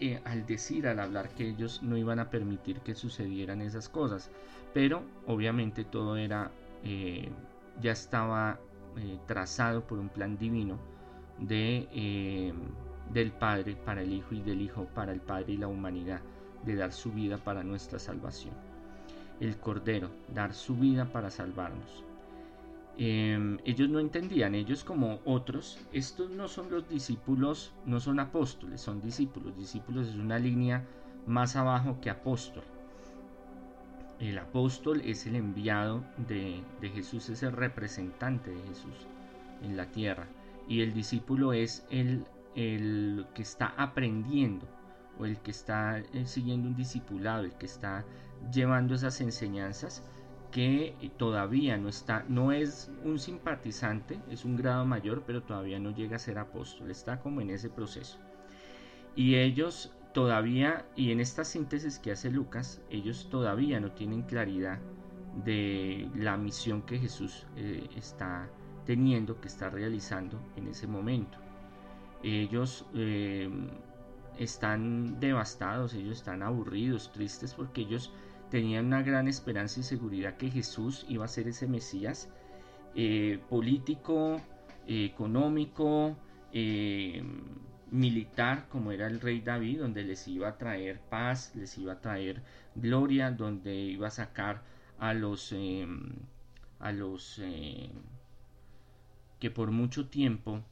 eh, 0.00 0.20
al, 0.24 0.46
decir, 0.46 0.86
al 0.86 1.00
hablar 1.00 1.28
que 1.30 1.48
ellos 1.48 1.82
no 1.82 1.96
iban 1.96 2.18
a 2.18 2.30
permitir 2.30 2.80
que 2.80 2.94
sucedieran 2.94 3.60
esas 3.60 3.88
cosas. 3.88 4.30
Pero 4.72 5.02
obviamente 5.26 5.84
todo 5.84 6.16
era, 6.16 6.50
eh, 6.84 7.28
ya 7.80 7.92
estaba 7.92 8.58
eh, 8.96 9.18
trazado 9.26 9.86
por 9.86 9.98
un 9.98 10.08
plan 10.08 10.38
divino 10.38 10.78
de, 11.38 12.52
del 13.12 13.32
Padre 13.32 13.76
para 13.76 14.02
el 14.02 14.12
Hijo 14.12 14.34
y 14.34 14.42
del 14.42 14.62
Hijo 14.62 14.86
para 14.94 15.12
el 15.12 15.20
Padre 15.20 15.52
y 15.54 15.56
la 15.56 15.68
humanidad. 15.68 16.20
de 16.64 16.76
dar 16.76 16.92
su 16.92 17.10
vida 17.10 17.38
para 17.38 17.62
nuestra 17.64 17.98
salvación. 17.98 18.52
El 19.40 19.56
Cordero, 19.56 20.10
dar 20.34 20.52
su 20.52 20.76
vida 20.76 21.06
para 21.06 21.30
salvarnos. 21.30 22.04
Em, 23.02 23.56
ellos 23.64 23.88
no 23.88 23.98
entendían, 23.98 24.54
ellos 24.54 24.84
como 24.84 25.20
otros, 25.24 25.78
estos 25.90 26.28
no 26.28 26.48
son 26.48 26.70
los 26.70 26.86
discípulos, 26.86 27.72
no 27.86 27.98
son 27.98 28.20
apóstoles, 28.20 28.82
son 28.82 29.00
discípulos. 29.00 29.56
Discípulos 29.56 30.08
es 30.08 30.16
una 30.16 30.38
línea 30.38 30.84
más 31.26 31.56
abajo 31.56 31.98
que 32.02 32.10
apóstol. 32.10 32.62
El 34.18 34.38
apóstol 34.38 35.00
es 35.00 35.26
el 35.26 35.36
enviado 35.36 36.04
de, 36.28 36.62
Jesús, 36.82 37.30
es 37.30 37.42
el 37.42 37.52
representante 37.52 38.50
de 38.50 38.60
Jesús 38.68 39.06
en 39.62 39.78
la 39.78 39.86
tierra. 39.86 40.26
Y 40.68 40.82
el 40.82 40.92
discípulo 40.92 41.54
es 41.54 41.86
el, 41.88 42.26
el 42.54 43.24
que 43.32 43.40
está 43.40 43.72
aprendiendo 43.78 44.66
o 45.18 45.24
el 45.24 45.38
que 45.38 45.52
está 45.52 46.00
eh, 46.00 46.26
siguiendo 46.26 46.68
un 46.68 46.76
discipulado, 46.76 47.44
el 47.44 47.54
que 47.54 47.64
está 47.64 48.04
llevando 48.52 48.94
esas 48.94 49.22
enseñanzas 49.22 50.02
que 50.50 50.94
todavía 51.16 51.76
no 51.76 51.88
está, 51.88 52.24
no 52.28 52.52
es 52.52 52.90
un 53.04 53.18
simpatizante, 53.18 54.20
es 54.30 54.44
un 54.44 54.56
grado 54.56 54.84
mayor, 54.84 55.22
pero 55.26 55.42
todavía 55.42 55.78
no 55.78 55.94
llega 55.94 56.16
a 56.16 56.18
ser 56.18 56.38
apóstol, 56.38 56.90
está 56.90 57.20
como 57.20 57.40
en 57.40 57.50
ese 57.50 57.70
proceso. 57.70 58.18
Y 59.14 59.36
ellos 59.36 59.92
todavía, 60.12 60.86
y 60.96 61.12
en 61.12 61.20
esta 61.20 61.44
síntesis 61.44 61.98
que 61.98 62.12
hace 62.12 62.30
Lucas, 62.30 62.80
ellos 62.90 63.28
todavía 63.30 63.80
no 63.80 63.92
tienen 63.92 64.22
claridad 64.22 64.78
de 65.44 66.08
la 66.14 66.36
misión 66.36 66.82
que 66.82 66.98
Jesús 66.98 67.46
eh, 67.56 67.88
está 67.96 68.48
teniendo, 68.84 69.40
que 69.40 69.48
está 69.48 69.70
realizando 69.70 70.40
en 70.56 70.68
ese 70.68 70.86
momento. 70.86 71.38
Ellos 72.22 72.86
eh, 72.94 73.48
están 74.38 75.20
devastados, 75.20 75.94
ellos 75.94 76.18
están 76.18 76.42
aburridos, 76.42 77.12
tristes, 77.12 77.54
porque 77.54 77.82
ellos 77.82 78.12
tenían 78.50 78.86
una 78.86 79.02
gran 79.02 79.28
esperanza 79.28 79.80
y 79.80 79.82
seguridad 79.84 80.36
que 80.36 80.50
Jesús 80.50 81.06
iba 81.08 81.24
a 81.24 81.28
ser 81.28 81.48
ese 81.48 81.66
Mesías 81.66 82.28
eh, 82.94 83.40
político, 83.48 84.40
eh, 84.86 85.04
económico, 85.04 86.16
eh, 86.52 87.22
militar, 87.90 88.68
como 88.68 88.92
era 88.92 89.06
el 89.06 89.20
rey 89.20 89.40
David, 89.40 89.80
donde 89.80 90.02
les 90.02 90.26
iba 90.28 90.48
a 90.48 90.58
traer 90.58 91.00
paz, 91.00 91.54
les 91.54 91.78
iba 91.78 91.94
a 91.94 92.00
traer 92.00 92.42
gloria, 92.74 93.30
donde 93.30 93.74
iba 93.74 94.08
a 94.08 94.10
sacar 94.10 94.62
a 94.98 95.14
los 95.14 95.54
a 96.78 96.92
los 96.92 97.40
que 99.38 99.50
por 99.50 99.70
mucho 99.70 100.08
tiempo 100.08 100.62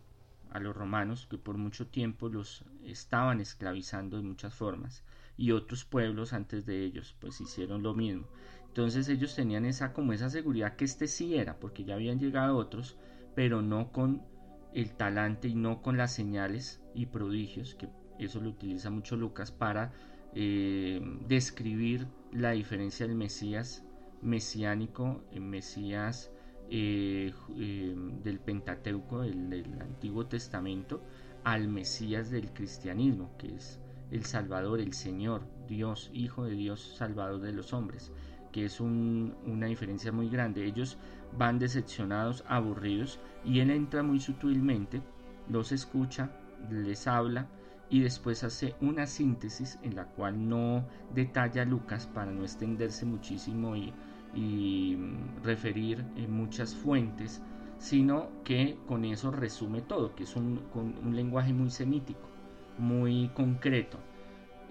a 0.50 0.60
los 0.60 0.76
romanos 0.76 1.26
que 1.30 1.38
por 1.38 1.56
mucho 1.56 1.86
tiempo 1.86 2.28
los 2.28 2.64
estaban 2.84 3.40
esclavizando 3.40 4.16
de 4.16 4.22
muchas 4.22 4.54
formas 4.54 5.02
y 5.38 5.52
otros 5.52 5.86
pueblos 5.86 6.34
antes 6.34 6.66
de 6.66 6.84
ellos 6.84 7.16
pues 7.18 7.40
hicieron 7.40 7.82
lo 7.82 7.94
mismo. 7.94 8.26
Entonces 8.66 9.08
ellos 9.08 9.34
tenían 9.34 9.64
esa 9.64 9.94
como 9.94 10.12
esa 10.12 10.28
seguridad 10.28 10.76
que 10.76 10.84
este 10.84 11.06
sí 11.06 11.36
era, 11.36 11.58
porque 11.58 11.84
ya 11.84 11.94
habían 11.94 12.18
llegado 12.18 12.56
otros, 12.56 12.98
pero 13.34 13.62
no 13.62 13.90
con 13.92 14.22
el 14.74 14.92
talante 14.92 15.48
y 15.48 15.54
no 15.54 15.80
con 15.80 15.96
las 15.96 16.12
señales 16.12 16.82
y 16.94 17.06
prodigios, 17.06 17.74
que 17.74 17.88
eso 18.18 18.40
lo 18.40 18.50
utiliza 18.50 18.90
mucho 18.90 19.16
Lucas 19.16 19.50
para 19.50 19.92
eh, 20.34 21.00
describir 21.26 22.06
la 22.32 22.50
diferencia 22.50 23.06
del 23.06 23.16
Mesías 23.16 23.84
mesiánico, 24.20 25.22
en 25.32 25.48
Mesías 25.48 26.30
eh, 26.70 27.32
eh, 27.56 27.94
del 28.22 28.40
Pentateuco, 28.40 29.22
del 29.22 29.80
Antiguo 29.80 30.26
Testamento, 30.26 31.02
al 31.44 31.68
Mesías 31.68 32.30
del 32.30 32.52
cristianismo, 32.52 33.34
que 33.38 33.54
es 33.54 33.80
el 34.10 34.24
Salvador, 34.24 34.80
el 34.80 34.92
Señor, 34.92 35.42
Dios, 35.66 36.10
Hijo 36.12 36.44
de 36.44 36.54
Dios, 36.54 36.94
Salvador 36.96 37.40
de 37.40 37.52
los 37.52 37.72
hombres, 37.72 38.10
que 38.52 38.64
es 38.64 38.80
una 38.80 39.66
diferencia 39.66 40.12
muy 40.12 40.28
grande. 40.28 40.64
Ellos 40.64 40.98
van 41.36 41.58
decepcionados, 41.58 42.44
aburridos, 42.48 43.20
y 43.44 43.60
Él 43.60 43.70
entra 43.70 44.02
muy 44.02 44.20
sutilmente, 44.20 45.02
los 45.48 45.72
escucha, 45.72 46.30
les 46.70 47.06
habla, 47.06 47.48
y 47.90 48.00
después 48.00 48.44
hace 48.44 48.74
una 48.80 49.06
síntesis 49.06 49.78
en 49.82 49.96
la 49.96 50.04
cual 50.06 50.48
no 50.48 50.86
detalla 51.14 51.64
Lucas 51.64 52.06
para 52.06 52.30
no 52.30 52.42
extenderse 52.42 53.06
muchísimo 53.06 53.74
y, 53.76 53.92
referir 55.42 56.04
en 56.16 56.30
muchas 56.30 56.74
fuentes, 56.74 57.42
sino 57.78 58.28
que 58.44 58.78
con 58.86 59.06
eso 59.06 59.30
resume 59.30 59.80
todo, 59.80 60.14
que 60.14 60.24
es 60.24 60.36
un 60.36 60.60
lenguaje 61.12 61.52
muy 61.54 61.70
semítico 61.70 62.28
muy 62.78 63.28
concreto, 63.34 63.98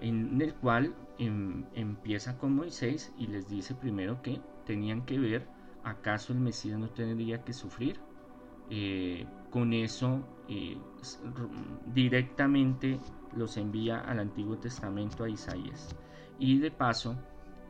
en 0.00 0.40
el 0.40 0.54
cual 0.54 0.94
em, 1.18 1.64
empieza 1.74 2.38
con 2.38 2.54
Moisés 2.54 3.12
y 3.18 3.26
les 3.26 3.48
dice 3.48 3.74
primero 3.74 4.22
que 4.22 4.40
tenían 4.64 5.04
que 5.04 5.18
ver 5.18 5.46
acaso 5.88 6.32
el 6.32 6.40
Mesías 6.40 6.78
no 6.78 6.88
tendría 6.90 7.42
que 7.44 7.52
sufrir. 7.52 7.98
Eh, 8.70 9.26
con 9.50 9.72
eso 9.72 10.22
eh, 10.48 10.76
directamente 11.94 13.00
los 13.34 13.56
envía 13.56 14.00
al 14.00 14.18
Antiguo 14.20 14.58
Testamento 14.58 15.24
a 15.24 15.30
Isaías. 15.30 15.96
Y 16.38 16.58
de 16.58 16.70
paso 16.70 17.16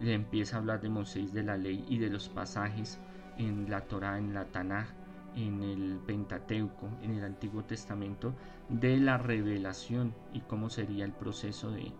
le 0.00 0.14
empieza 0.14 0.56
a 0.56 0.60
hablar 0.60 0.80
de 0.80 0.88
Moisés, 0.88 1.32
de 1.32 1.42
la 1.42 1.56
ley 1.56 1.84
y 1.88 1.98
de 1.98 2.10
los 2.10 2.28
pasajes 2.28 3.00
en 3.36 3.70
la 3.70 3.82
Torah, 3.82 4.18
en 4.18 4.34
la 4.34 4.46
Tanaj, 4.46 4.88
en 5.36 5.62
el 5.62 6.00
Pentateuco, 6.06 6.88
en 7.02 7.12
el 7.12 7.24
Antiguo 7.24 7.64
Testamento, 7.64 8.34
de 8.68 8.98
la 8.98 9.18
revelación 9.18 10.14
y 10.32 10.40
cómo 10.40 10.70
sería 10.70 11.04
el 11.04 11.12
proceso 11.12 11.70
de, 11.70 11.92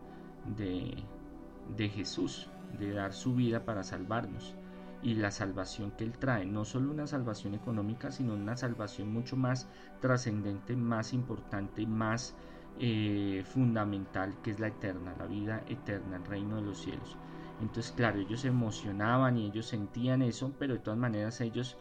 de, 0.57 1.89
Jesús, 1.89 2.49
de 2.79 2.93
dar 2.93 3.13
su 3.13 3.35
vida 3.35 3.65
para 3.65 3.83
salvarnos 3.83 4.55
y 5.03 5.15
la 5.15 5.31
salvación 5.31 5.93
que 5.93 6.05
Él 6.05 6.19
trae, 6.19 6.45
no 6.45 6.65
solo 6.65 6.91
una 6.91 7.07
salvación 7.07 7.55
económica, 7.55 8.11
sino 8.11 8.35
una 8.35 8.57
salvación 8.57 9.13
mucho 9.13 9.37
más 9.37 9.69
trascendente, 10.01 10.75
más 10.75 11.13
importante, 11.13 11.87
más 11.87 12.35
eh, 12.81 13.45
fundamental, 13.47 14.35
que 14.43 14.51
es 14.51 14.61
la 14.61 14.69
eterna, 14.69 15.15
la 15.19 15.27
vida 15.27 15.63
eterna, 15.69 16.17
el 16.17 16.25
reino 16.25 16.57
de 16.57 16.63
los 16.63 16.79
cielos. 16.79 17.17
Entonces, 17.61 17.93
claro, 17.93 18.21
ellos 18.21 18.45
emocionaban 18.45 19.37
y 19.37 19.47
ellos 19.47 19.67
sentían 19.67 20.23
eso, 20.23 20.53
pero 20.59 20.75
de 20.75 20.81
todas 20.81 20.99
maneras 20.99 21.41
ellos 21.41 21.77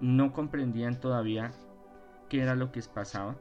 no 0.00 0.32
comprendían 0.32 1.00
todavía 1.00 1.52
qué 2.28 2.42
era 2.42 2.54
lo 2.54 2.72
que 2.72 2.80
pasaba. 2.82 3.36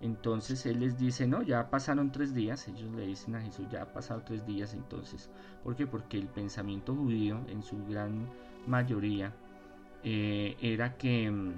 Entonces 0.00 0.66
él 0.66 0.80
les 0.80 0.98
dice, 0.98 1.28
no, 1.28 1.42
ya 1.42 1.70
pasaron 1.70 2.10
tres 2.10 2.34
días. 2.34 2.66
Ellos 2.66 2.90
le 2.92 3.06
dicen 3.06 3.36
a 3.36 3.40
Jesús, 3.40 3.66
ya 3.70 3.82
ha 3.82 3.92
pasado 3.92 4.22
tres 4.24 4.44
días 4.44 4.74
entonces. 4.74 5.30
¿Por 5.62 5.76
qué? 5.76 5.86
Porque 5.86 6.18
el 6.18 6.26
pensamiento 6.26 6.94
judío 6.94 7.40
en 7.48 7.62
su 7.62 7.84
gran 7.86 8.28
mayoría 8.66 9.32
eh, 10.02 10.56
era 10.60 10.96
que 10.96 11.30
mm, 11.30 11.52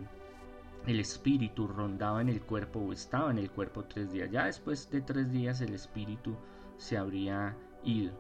el 0.87 1.00
espíritu 1.00 1.67
rondaba 1.67 2.21
en 2.21 2.29
el 2.29 2.43
cuerpo 2.43 2.81
o 2.81 2.93
estaba 2.93 3.31
en 3.31 3.38
el 3.38 3.50
cuerpo 3.50 3.85
tres 3.85 4.12
días. 4.12 4.31
Ya 4.31 4.45
después 4.45 4.91
de 4.91 5.00
tres 5.00 5.33
días 5.33 5.62
el 5.62 5.73
espíritu 5.73 6.37
se 6.76 6.99
habría 6.99 7.57
ido. 7.83 8.12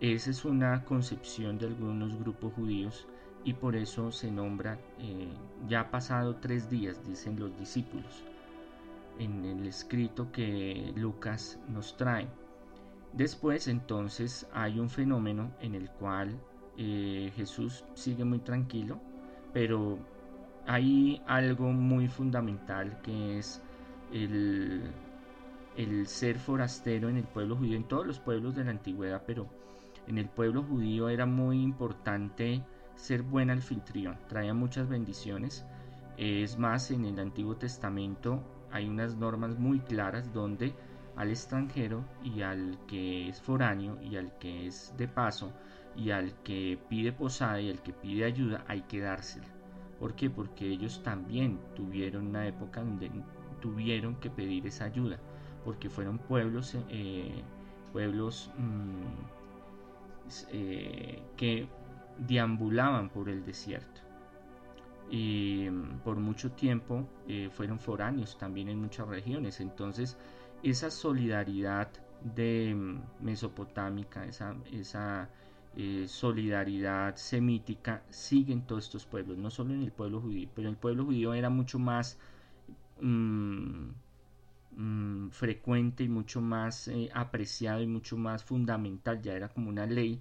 Esa 0.00 0.30
es 0.30 0.44
una 0.44 0.84
concepción 0.84 1.58
de 1.58 1.66
algunos 1.66 2.16
grupos 2.18 2.52
judíos 2.54 3.08
y 3.44 3.52
por 3.52 3.76
eso 3.76 4.10
se 4.10 4.30
nombra, 4.30 4.78
eh, 4.98 5.28
ya 5.68 5.80
ha 5.80 5.90
pasado 5.90 6.36
tres 6.36 6.70
días, 6.70 7.06
dicen 7.06 7.38
los 7.38 7.56
discípulos, 7.58 8.24
en 9.18 9.44
el 9.44 9.66
escrito 9.66 10.32
que 10.32 10.92
Lucas 10.96 11.60
nos 11.68 11.96
trae. 11.96 12.26
Después 13.12 13.68
entonces 13.68 14.48
hay 14.52 14.80
un 14.80 14.88
fenómeno 14.90 15.52
en 15.60 15.74
el 15.74 15.90
cual 15.90 16.40
eh, 16.76 17.30
Jesús 17.36 17.84
sigue 17.94 18.24
muy 18.24 18.40
tranquilo, 18.40 18.98
pero 19.52 19.98
hay 20.66 21.22
algo 21.26 21.70
muy 21.70 22.08
fundamental 22.08 23.00
que 23.02 23.38
es 23.38 23.62
el, 24.10 24.90
el 25.76 26.06
ser 26.06 26.38
forastero 26.38 27.08
en 27.08 27.18
el 27.18 27.24
pueblo 27.24 27.56
judío, 27.56 27.76
en 27.76 27.84
todos 27.84 28.06
los 28.06 28.18
pueblos 28.20 28.54
de 28.56 28.64
la 28.64 28.70
antigüedad, 28.70 29.22
pero 29.26 29.46
en 30.06 30.18
el 30.18 30.28
pueblo 30.28 30.62
judío 30.62 31.08
era 31.08 31.26
muy 31.26 31.62
importante 31.62 32.64
ser 32.96 33.22
buen 33.22 33.50
anfitrión, 33.50 34.16
traía 34.28 34.54
muchas 34.54 34.88
bendiciones. 34.88 35.64
Es 36.16 36.58
más, 36.58 36.90
en 36.90 37.04
el 37.04 37.18
Antiguo 37.18 37.56
Testamento 37.56 38.42
hay 38.70 38.88
unas 38.88 39.16
normas 39.16 39.58
muy 39.58 39.80
claras 39.80 40.32
donde 40.32 40.74
al 41.16 41.30
extranjero 41.30 42.04
y 42.22 42.42
al 42.42 42.78
que 42.86 43.28
es 43.28 43.40
foráneo 43.40 44.00
y 44.02 44.16
al 44.16 44.36
que 44.38 44.66
es 44.66 44.92
de 44.96 45.08
paso 45.08 45.52
y 45.96 46.10
al 46.10 46.32
que 46.42 46.78
pide 46.88 47.12
posada 47.12 47.60
y 47.60 47.70
al 47.70 47.82
que 47.82 47.92
pide 47.92 48.24
ayuda 48.24 48.64
hay 48.66 48.82
que 48.82 49.00
dársela. 49.00 49.46
¿Por 49.98 50.14
qué? 50.14 50.28
Porque 50.28 50.66
ellos 50.66 51.02
también 51.02 51.58
tuvieron 51.74 52.26
una 52.28 52.46
época 52.46 52.82
donde 52.82 53.10
tuvieron 53.60 54.16
que 54.16 54.28
pedir 54.28 54.66
esa 54.66 54.86
ayuda, 54.86 55.18
porque 55.64 55.88
fueron 55.88 56.18
pueblos, 56.18 56.76
eh, 56.88 57.42
pueblos 57.92 58.50
mm, 58.58 59.02
eh, 60.52 61.22
que 61.36 61.68
deambulaban 62.18 63.08
por 63.10 63.28
el 63.28 63.44
desierto. 63.44 64.00
Y 65.10 65.68
mm, 65.70 65.98
por 66.04 66.18
mucho 66.18 66.52
tiempo 66.52 67.06
eh, 67.28 67.48
fueron 67.52 67.78
foráneos 67.78 68.38
también 68.38 68.68
en 68.68 68.80
muchas 68.80 69.06
regiones. 69.08 69.60
Entonces, 69.60 70.16
esa 70.62 70.90
solidaridad 70.90 71.88
de 72.34 72.74
mm, 72.74 73.24
mesopotámica, 73.24 74.24
esa, 74.24 74.54
esa 74.72 75.28
eh, 75.76 76.06
solidaridad 76.08 77.16
semítica 77.16 78.02
sigue 78.10 78.52
en 78.52 78.62
todos 78.62 78.84
estos 78.84 79.06
pueblos, 79.06 79.36
no 79.38 79.50
solo 79.50 79.74
en 79.74 79.82
el 79.82 79.92
pueblo 79.92 80.20
judío, 80.20 80.48
pero 80.54 80.68
el 80.68 80.76
pueblo 80.76 81.04
judío 81.04 81.34
era 81.34 81.50
mucho 81.50 81.78
más 81.78 82.18
mm, 83.00 83.90
frecuente 85.30 86.04
y 86.04 86.08
mucho 86.08 86.40
más 86.40 86.88
eh, 86.88 87.10
apreciado 87.12 87.82
y 87.82 87.86
mucho 87.86 88.16
más 88.16 88.44
fundamental, 88.44 89.20
ya 89.20 89.34
era 89.34 89.48
como 89.48 89.68
una 89.68 89.86
ley 89.86 90.20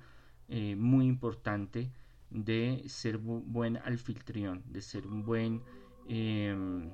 eh, 0.49 0.75
muy 0.75 1.05
importante 1.05 1.91
de 2.29 2.83
ser 2.87 3.17
buen 3.17 3.77
alfitrión, 3.77 4.63
de 4.67 4.81
ser 4.81 5.07
un 5.07 5.23
buen, 5.23 5.61
em, 6.07 6.89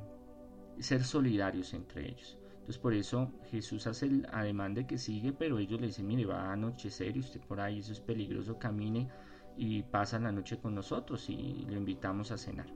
ser 0.79 1.03
solidarios 1.03 1.73
entre 1.73 2.09
ellos. 2.09 2.37
Entonces 2.51 2.77
por 2.77 2.93
eso 2.93 3.31
Jesús 3.49 3.87
hace 3.87 4.05
el 4.05 4.27
ademán 4.31 4.73
de 4.73 4.85
que 4.85 4.97
sigue, 4.97 5.33
pero 5.33 5.57
ellos 5.57 5.79
le 5.81 5.87
dicen, 5.87 6.07
mire, 6.07 6.25
va 6.25 6.49
a 6.49 6.53
anochecer 6.53 7.15
y 7.15 7.21
usted 7.21 7.41
por 7.41 7.59
ahí, 7.59 7.79
eso 7.79 7.93
es 7.93 7.99
peligroso, 7.99 8.59
camine 8.59 9.09
y 9.57 9.83
pasa 9.83 10.19
la 10.19 10.31
noche 10.31 10.57
con 10.59 10.75
nosotros 10.75 11.29
y 11.29 11.65
lo 11.67 11.75
invitamos 11.75 12.31
a 12.31 12.37
cenar. 12.37 12.67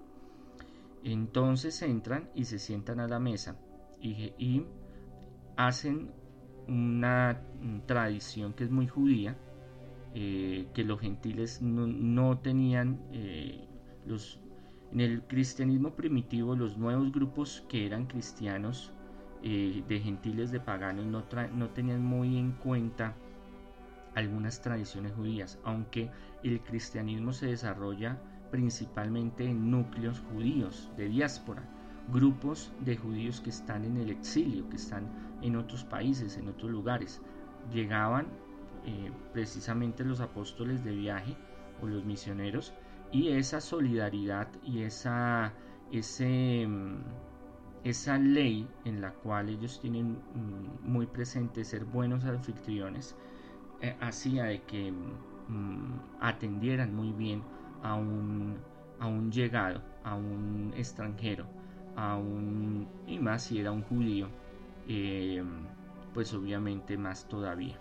Entonces 1.03 1.81
entran 1.81 2.29
y 2.33 2.45
se 2.45 2.59
sientan 2.59 2.99
a 2.99 3.07
la 3.07 3.19
mesa 3.19 3.57
y, 3.99 4.65
hacen 5.55 6.11
una 6.67 7.39
tradición 7.85 8.53
que 8.53 8.63
es 8.63 8.71
muy 8.71 8.87
judía, 8.87 9.37
eh, 10.13 10.67
que 10.73 10.83
los 10.83 10.99
gentiles 10.99 11.61
no, 11.61 12.37
tenían 12.39 12.99
eh, 13.11 13.67
los 14.05 14.39
en 14.91 15.01
el 15.01 15.23
cristianismo 15.23 15.95
primitivo 15.95 16.55
los 16.55 16.77
nuevos 16.77 17.11
grupos 17.11 17.63
que 17.67 17.85
eran 17.87 18.05
cristianos 18.05 18.91
eh, 19.41 19.83
de 19.87 19.99
gentiles 19.99 20.51
de 20.51 20.59
paganos 20.59 21.05
no, 21.05 21.23
no 21.53 21.69
tenían 21.69 22.05
muy 22.05 22.37
en 22.37 22.51
cuenta 22.51 23.15
algunas 24.13 24.61
tradiciones 24.61 25.13
judías 25.13 25.57
aunque 25.63 26.11
el 26.43 26.61
cristianismo 26.61 27.33
se 27.33 27.47
desarrolla 27.47 28.21
principalmente 28.51 29.45
en 29.45 29.71
núcleos 29.71 30.19
judíos 30.31 30.91
de 30.95 31.09
diáspora 31.09 31.63
grupos 32.11 32.71
de 32.81 32.97
judíos 32.97 33.41
que 33.41 33.49
están 33.49 33.85
en 33.85 33.97
el 33.97 34.09
exilio 34.09 34.69
que 34.69 34.75
están 34.75 35.07
en 35.41 35.55
otros 35.55 35.83
países 35.83 36.37
en 36.37 36.47
otros 36.47 36.71
lugares. 36.71 37.21
Llegaban 37.71 38.27
eh, 38.85 39.11
precisamente 39.31 40.03
los 40.03 40.19
apóstoles 40.19 40.83
de 40.83 40.93
viaje 40.95 41.35
o 41.81 41.87
los 41.87 42.05
misioneros 42.05 42.73
y 43.11 43.29
esa 43.29 43.61
solidaridad 43.61 44.47
y 44.63 44.81
esa, 44.81 45.53
mm, 45.91 46.95
esa 47.83 48.17
ley 48.17 48.67
en 48.85 49.01
la 49.01 49.13
cual 49.13 49.49
ellos 49.49 49.79
tienen 49.79 50.13
mm, 50.33 50.91
muy 50.91 51.05
presente 51.05 51.63
ser 51.63 51.85
buenos 51.85 52.25
anfitriones 52.25 53.15
eh, 53.81 53.95
hacía 53.99 54.45
de 54.45 54.61
que 54.63 54.91
mm, 54.91 55.99
atendieran 56.19 56.95
muy 56.95 57.11
bien 57.11 57.43
a 57.83 57.95
un, 57.95 58.57
a 58.99 59.07
un 59.07 59.31
llegado, 59.31 59.81
a 60.03 60.15
un 60.15 60.73
extranjero, 60.75 61.45
a 61.95 62.15
un, 62.15 62.87
y 63.05 63.19
más 63.19 63.43
si 63.43 63.59
era 63.59 63.71
un 63.71 63.83
judío, 63.83 64.29
eh, 64.87 65.43
pues 66.13 66.33
obviamente 66.33 66.97
más 66.97 67.27
todavía. 67.27 67.77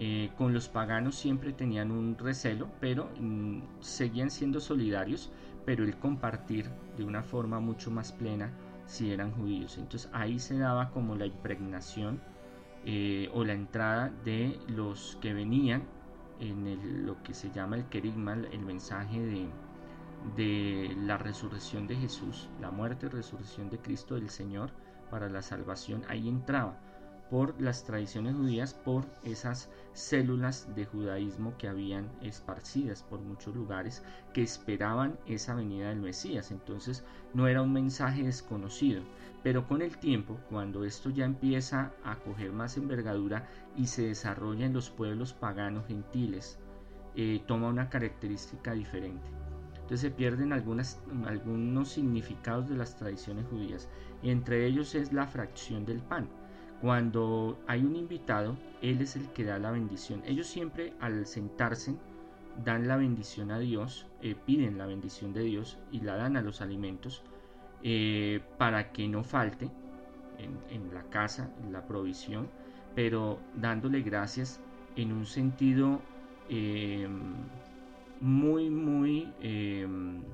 Eh, 0.00 0.30
con 0.36 0.52
los 0.52 0.68
paganos 0.68 1.14
siempre 1.14 1.52
tenían 1.52 1.90
un 1.90 2.16
recelo, 2.18 2.68
pero 2.80 3.10
mm, 3.20 3.60
seguían 3.80 4.30
siendo 4.30 4.60
solidarios, 4.60 5.30
pero 5.64 5.84
el 5.84 5.96
compartir 5.96 6.70
de 6.96 7.04
una 7.04 7.22
forma 7.22 7.60
mucho 7.60 7.90
más 7.90 8.12
plena 8.12 8.52
si 8.86 9.12
eran 9.12 9.32
judíos. 9.32 9.78
Entonces 9.78 10.10
ahí 10.12 10.38
se 10.38 10.58
daba 10.58 10.90
como 10.90 11.14
la 11.14 11.26
impregnación 11.26 12.20
eh, 12.84 13.30
o 13.32 13.44
la 13.44 13.52
entrada 13.52 14.12
de 14.24 14.58
los 14.68 15.18
que 15.20 15.34
venían 15.34 15.84
en 16.40 17.06
lo 17.06 17.22
que 17.22 17.34
se 17.34 17.50
llama 17.52 17.76
el 17.76 17.84
querigma, 17.84 18.32
el 18.34 18.60
mensaje 18.60 19.20
de, 19.20 19.48
de 20.36 20.96
la 20.96 21.16
resurrección 21.16 21.86
de 21.86 21.96
Jesús, 21.96 22.48
la 22.60 22.72
muerte 22.72 23.06
y 23.06 23.10
resurrección 23.10 23.70
de 23.70 23.78
Cristo 23.78 24.16
del 24.16 24.30
Señor 24.30 24.72
para 25.10 25.28
la 25.28 25.42
salvación, 25.42 26.02
ahí 26.08 26.28
entraba 26.28 26.80
por 27.32 27.58
las 27.62 27.82
tradiciones 27.84 28.36
judías, 28.36 28.74
por 28.74 29.06
esas 29.24 29.70
células 29.94 30.68
de 30.76 30.84
judaísmo 30.84 31.56
que 31.56 31.66
habían 31.66 32.10
esparcidas 32.20 33.02
por 33.04 33.20
muchos 33.20 33.56
lugares 33.56 34.04
que 34.34 34.42
esperaban 34.42 35.18
esa 35.26 35.54
venida 35.54 35.88
del 35.88 36.02
Mesías. 36.02 36.50
Entonces 36.50 37.02
no 37.32 37.48
era 37.48 37.62
un 37.62 37.72
mensaje 37.72 38.22
desconocido, 38.22 39.00
pero 39.42 39.66
con 39.66 39.80
el 39.80 39.96
tiempo, 39.96 40.38
cuando 40.50 40.84
esto 40.84 41.08
ya 41.08 41.24
empieza 41.24 41.94
a 42.04 42.16
coger 42.16 42.52
más 42.52 42.76
envergadura 42.76 43.48
y 43.78 43.86
se 43.86 44.08
desarrolla 44.08 44.66
en 44.66 44.74
los 44.74 44.90
pueblos 44.90 45.32
paganos 45.32 45.86
gentiles, 45.86 46.58
eh, 47.16 47.42
toma 47.46 47.68
una 47.70 47.88
característica 47.88 48.74
diferente. 48.74 49.26
Entonces 49.76 50.00
se 50.00 50.10
pierden 50.10 50.52
algunas, 50.52 51.00
algunos 51.24 51.88
significados 51.88 52.68
de 52.68 52.76
las 52.76 52.94
tradiciones 52.94 53.46
judías, 53.46 53.88
entre 54.22 54.66
ellos 54.66 54.94
es 54.94 55.14
la 55.14 55.26
fracción 55.26 55.86
del 55.86 56.02
pan 56.02 56.28
cuando 56.82 57.60
hay 57.68 57.84
un 57.84 57.94
invitado, 57.94 58.56
él 58.82 59.00
es 59.00 59.14
el 59.14 59.28
que 59.28 59.44
da 59.44 59.60
la 59.60 59.70
bendición. 59.70 60.20
Ellos 60.26 60.48
siempre 60.48 60.92
al 60.98 61.26
sentarse 61.26 61.94
dan 62.64 62.88
la 62.88 62.96
bendición 62.96 63.52
a 63.52 63.60
Dios, 63.60 64.08
eh, 64.20 64.34
piden 64.34 64.78
la 64.78 64.86
bendición 64.86 65.32
de 65.32 65.44
Dios 65.44 65.78
y 65.92 66.00
la 66.00 66.16
dan 66.16 66.36
a 66.36 66.42
los 66.42 66.60
alimentos 66.60 67.22
eh, 67.84 68.42
para 68.58 68.90
que 68.90 69.06
no 69.06 69.22
falte 69.22 69.70
en, 70.38 70.92
la 70.92 71.04
casa, 71.04 71.48
en 71.62 71.72
la 71.72 71.86
provisión, 71.86 72.48
pero 72.96 73.38
dándole 73.54 74.02
gracias 74.02 74.60
en 74.96 75.12
un 75.12 75.24
sentido 75.24 76.02
em, 76.48 77.34
muy, 78.20 78.70
muy 78.70 79.32
em, 79.40 80.24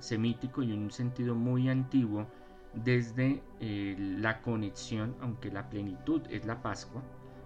semítico 0.00 0.64
y 0.64 0.72
un 0.72 0.90
sentido 0.90 1.36
muy 1.36 1.68
antiguo 1.68 2.26
desde 2.74 3.42
eh, 3.60 3.96
la 3.98 4.40
conexión, 4.40 5.14
aunque 5.20 5.50
la 5.50 5.68
plenitud 5.68 6.22
es 6.30 6.46
la 6.46 6.62
Pascua, 6.62 7.02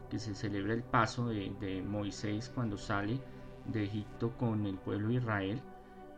que 0.09 0.19
se 0.19 0.35
celebra 0.35 0.75
el 0.75 0.83
paso 0.83 1.29
de, 1.29 1.83
Moisés 1.87 2.51
cuando 2.55 2.77
sale 2.77 3.21
de 3.67 3.85
Egipto 3.85 4.37
con 4.39 4.67
el 4.67 4.79
pueblo 4.79 5.09
de 5.09 5.15
Israel, 5.15 5.61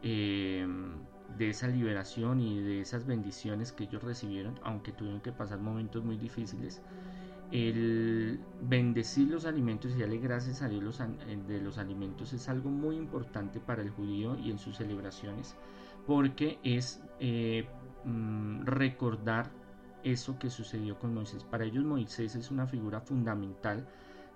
em, 0.02 0.92
de 1.36 1.50
esa 1.50 1.68
liberación 1.68 2.40
y 2.40 2.60
de 2.60 2.80
esas 2.80 3.06
bendiciones 3.06 3.72
que 3.72 3.84
ellos 3.84 4.02
recibieron, 4.02 4.58
aunque 4.62 4.92
tuvieron 4.92 5.20
que 5.20 5.32
pasar 5.32 5.58
momentos 5.58 6.04
muy 6.04 6.16
difíciles. 6.16 6.82
El 7.50 8.40
bendecir 8.60 9.28
los 9.28 9.46
alimentos 9.46 9.92
y 9.96 10.00
darle 10.00 10.18
gracias 10.18 10.60
a 10.60 10.68
Dios 10.68 11.00
eh, 11.00 11.38
de 11.46 11.62
los 11.62 11.78
alimentos 11.78 12.34
es 12.34 12.46
algo 12.50 12.68
muy 12.68 12.96
importante 12.96 13.58
para 13.58 13.80
el 13.80 13.90
judío 13.90 14.36
y 14.36 14.50
en 14.50 14.58
sus 14.58 14.76
celebraciones, 14.76 15.56
porque 16.08 16.58
es 16.64 17.00
eh, 17.20 17.68
Mm, 18.08 18.64
recordar 18.64 19.50
eso 20.02 20.38
que 20.38 20.48
sucedió 20.50 20.98
con 20.98 21.12
Moisés. 21.12 21.44
Para 21.44 21.64
ellos 21.64 21.84
Moisés 21.84 22.36
es 22.36 22.50
una 22.50 22.66
figura 22.66 23.00
fundamental 23.00 23.86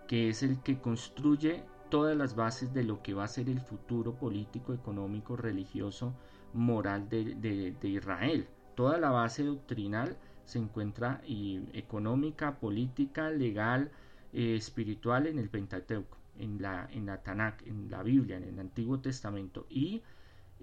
que 0.09 0.29
es 0.29 0.43
el 0.43 0.61
que 0.61 0.79
construye 0.79 1.65
todas 1.89 2.17
las 2.17 2.35
bases 2.37 2.75
de 2.75 2.85
lo 2.85 3.03
que 3.03 3.15
va 3.15 3.25
a 3.25 3.29
ser 3.29 3.49
el 3.49 3.61
futuro 3.61 4.15
político, 4.15 4.75
económico, 4.75 5.37
religioso, 5.37 6.13
moral 6.53 7.09
de, 7.09 7.77
Israel. 7.83 8.47
Toda 8.75 8.99
la 8.99 9.11
base 9.11 9.45
doctrinal 9.45 10.17
se 10.45 10.59
encuentra 10.59 11.23
y 11.27 11.63
económica, 11.73 12.59
política, 12.59 13.31
legal, 13.31 13.91
eh, 14.35 14.57
espiritual 14.57 15.27
en 15.27 15.39
el 15.39 15.49
Pentateuco, 15.49 16.19
en 16.39 16.61
la, 16.61 16.89
en 16.93 17.07
la 17.07 17.23
Tanakh, 17.23 17.63
en 17.67 17.91
la 17.91 18.03
Biblia, 18.03 18.37
en 18.37 18.45
el 18.45 18.59
Antiguo 18.59 18.99
Testamento 19.01 19.67
y 19.71 20.03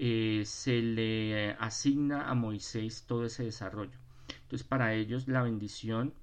eh, 0.02 0.44
se 0.46 0.82
le 0.82 1.52
asigna 1.60 2.30
a 2.30 2.34
Moisés 2.34 3.04
todo 3.06 3.26
ese 3.26 3.44
desarrollo. 3.44 3.98
Entonces 4.44 4.66
para 4.66 4.94
ellos 4.94 5.28
la 5.28 5.44
bendición 5.44 6.14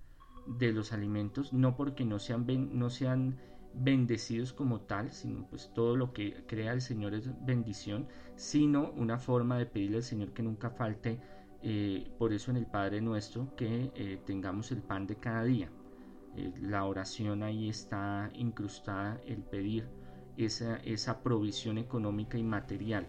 de 0.46 0.72
los 0.72 0.94
alimentos, 0.94 1.52
no 1.52 1.76
porque 1.76 2.06
no 2.06 2.18
sean, 2.18 2.46
no 2.72 2.88
sean 2.88 3.36
bendecidos 3.74 4.54
como 4.54 4.80
tal, 4.80 5.12
sino 5.12 5.46
pues 5.48 5.70
todo 5.74 5.94
lo 5.94 6.14
que 6.14 6.44
crea 6.46 6.72
el 6.72 6.80
Señor 6.80 7.12
es 7.12 7.28
bendición, 7.44 8.08
sino 8.34 8.92
una 8.92 9.18
forma 9.18 9.58
de 9.58 9.66
pedirle 9.66 9.98
al 9.98 10.02
Señor 10.02 10.32
que 10.32 10.42
nunca 10.42 10.70
falte, 10.70 11.20
eh, 11.62 12.10
por 12.18 12.32
eso 12.32 12.50
en 12.50 12.56
el 12.56 12.66
Padre 12.66 13.02
nuestro, 13.02 13.54
que 13.56 13.92
eh, 13.94 14.18
tengamos 14.24 14.72
el 14.72 14.80
pan 14.82 15.06
de 15.06 15.16
cada 15.16 15.44
día. 15.44 15.70
la 16.62 16.84
oración 16.84 17.42
ahí 17.42 17.68
está 17.68 18.30
incrustada, 18.34 19.20
el 19.26 19.42
pedir 19.42 19.88
esa, 20.36 20.76
esa 20.78 21.22
provisión 21.22 21.78
económica 21.78 22.38
y 22.38 22.42
material. 22.42 23.06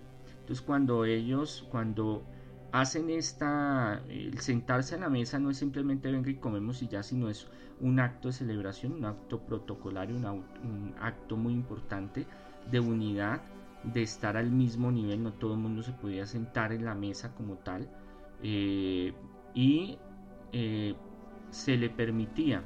Entonces 0.48 0.66
cuando 0.66 1.04
ellos, 1.04 1.68
cuando 1.70 2.24
hacen 2.72 3.10
esta, 3.10 4.02
el 4.08 4.40
sentarse 4.40 4.96
a 4.96 4.98
la 4.98 5.10
mesa 5.10 5.40
no 5.40 5.50
es 5.50 5.58
simplemente 5.58 6.10
venga 6.10 6.30
y 6.30 6.36
comemos 6.36 6.82
y 6.82 6.88
ya, 6.88 7.04
sino 7.04 7.28
es 7.28 7.50
un 7.82 8.00
acto 8.00 8.30
de 8.30 8.34
celebración, 8.34 8.94
un 8.94 9.04
acto 9.04 9.42
protocolario, 9.42 10.16
un, 10.16 10.96
acto 11.02 11.36
muy 11.36 11.52
importante 11.52 12.26
de 12.72 12.80
unidad, 12.80 13.42
de 13.84 14.04
estar 14.04 14.38
al 14.38 14.50
mismo 14.50 14.90
nivel, 14.90 15.22
no 15.22 15.34
todo 15.34 15.56
el 15.56 15.60
mundo 15.60 15.84
se 15.84 15.92
podía 15.92 16.26
sentar 16.26 16.72
en 16.72 16.86
la 16.86 16.96
mesa 16.96 17.36
como 17.36 17.56
tal, 17.56 17.90
eh, 18.42 19.14
y 19.54 19.98
eh, 20.54 20.96
se 21.50 21.76
le 21.76 21.90
permitía 21.90 22.64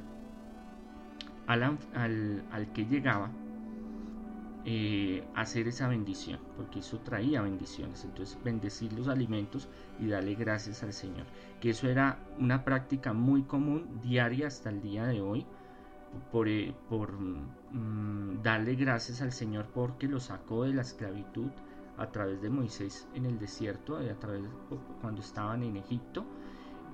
al, 1.48 1.78
al, 1.94 2.72
que 2.72 2.86
llegaba 2.86 3.28
eh, 4.64 5.24
hacer 5.34 5.68
esa 5.68 5.88
bendición, 5.88 6.38
porque 6.56 6.80
eso 6.80 6.98
traía 7.00 7.42
bendiciones. 7.42 8.04
Entonces, 8.04 8.38
bendecir 8.44 8.92
los 8.92 9.08
alimentos 9.08 9.68
y 9.98 10.06
darle 10.06 10.34
gracias 10.34 10.82
al 10.82 10.92
Señor. 10.92 11.26
Que 11.60 11.70
eso 11.70 11.88
era 11.88 12.18
una 12.38 12.64
práctica 12.64 13.12
muy 13.12 13.42
común, 13.42 14.00
diaria 14.02 14.46
hasta 14.46 14.70
el 14.70 14.80
día 14.80 15.04
de 15.06 15.20
hoy, 15.20 15.46
por, 16.30 16.48
eh, 16.48 16.74
mm, 17.72 18.42
darle 18.42 18.74
gracias 18.74 19.22
al 19.22 19.32
Señor 19.32 19.66
porque 19.72 20.06
lo 20.06 20.20
sacó 20.20 20.64
de 20.64 20.74
la 20.74 20.82
esclavitud 20.82 21.50
a 21.96 22.10
través 22.10 22.42
de 22.42 22.50
Moisés 22.50 23.08
en 23.14 23.26
el 23.26 23.38
desierto, 23.38 23.96
a 23.96 24.14
través 24.18 24.42
cuando 25.00 25.20
estaban 25.22 25.62
en 25.62 25.76
Egipto 25.76 26.24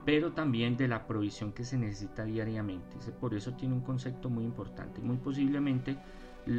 pero 0.09 0.33
también 0.33 0.75
de 0.79 0.89
la 0.89 1.07
provisión 1.07 1.53
que 1.53 1.65
se 1.65 1.77
necesita 1.77 2.25
diariamente. 2.25 2.97
Por 3.21 3.35
eso 3.35 3.53
tiene 3.53 3.75
un 3.75 3.83
concepto 3.83 4.31
muy 4.31 4.43
importante. 4.43 5.03
Muy 5.03 5.19
posiblemente 5.19 5.99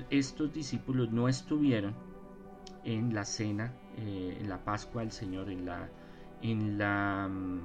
estos 0.10 0.54
discípulos 0.54 1.12
no 1.12 1.28
estuvieron 1.28 1.96
en 2.84 3.14
la 3.14 3.26
cena, 3.26 3.74
eh, 3.98 4.38
en 4.40 4.50
la 4.50 4.64
Pascua 4.64 5.02
del 5.02 5.12
Señor, 5.12 5.50
en 5.50 5.66
la, 6.78 7.28
mm, 7.28 7.60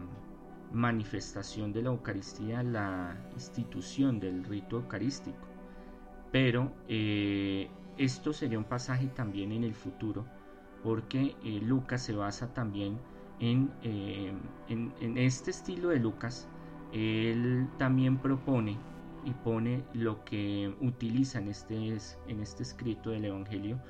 manifestación 0.73 1.73
de 1.73 1.83
la 1.83 1.91
Eucaristía, 1.91 2.63
la 2.63 3.17
institución 3.35 4.19
del 4.19 4.45
rito 4.45 4.77
eucarístico. 4.77 5.47
Pero 6.33 6.73
eh, 6.89 7.71
esto 7.97 8.33
sería 8.33 8.59
un 8.59 8.65
pasaje 8.65 9.07
también 9.09 9.53
en 9.53 9.63
el 9.63 9.75
futuro, 9.75 10.27
porque 10.83 11.37
eh, 11.45 11.61
Lucas 11.63 12.03
se 12.03 12.13
basa 12.13 12.53
también 12.53 12.99
en, 13.39 13.71
en, 13.83 15.19
este 15.19 15.51
estilo 15.51 15.91
de 15.91 16.01
Lucas, 16.01 16.49
él 16.93 17.69
también 17.79 18.19
propone 18.19 18.79
y 19.25 19.33
pone 19.33 19.85
lo 19.93 20.25
que 20.25 20.75
utiliza 20.81 21.39
en 21.39 21.49
este, 21.49 21.77
en 22.29 22.41
este 22.41 22.63
escrito 22.63 23.11
del 23.11 23.25
Evangelio, 23.25 23.81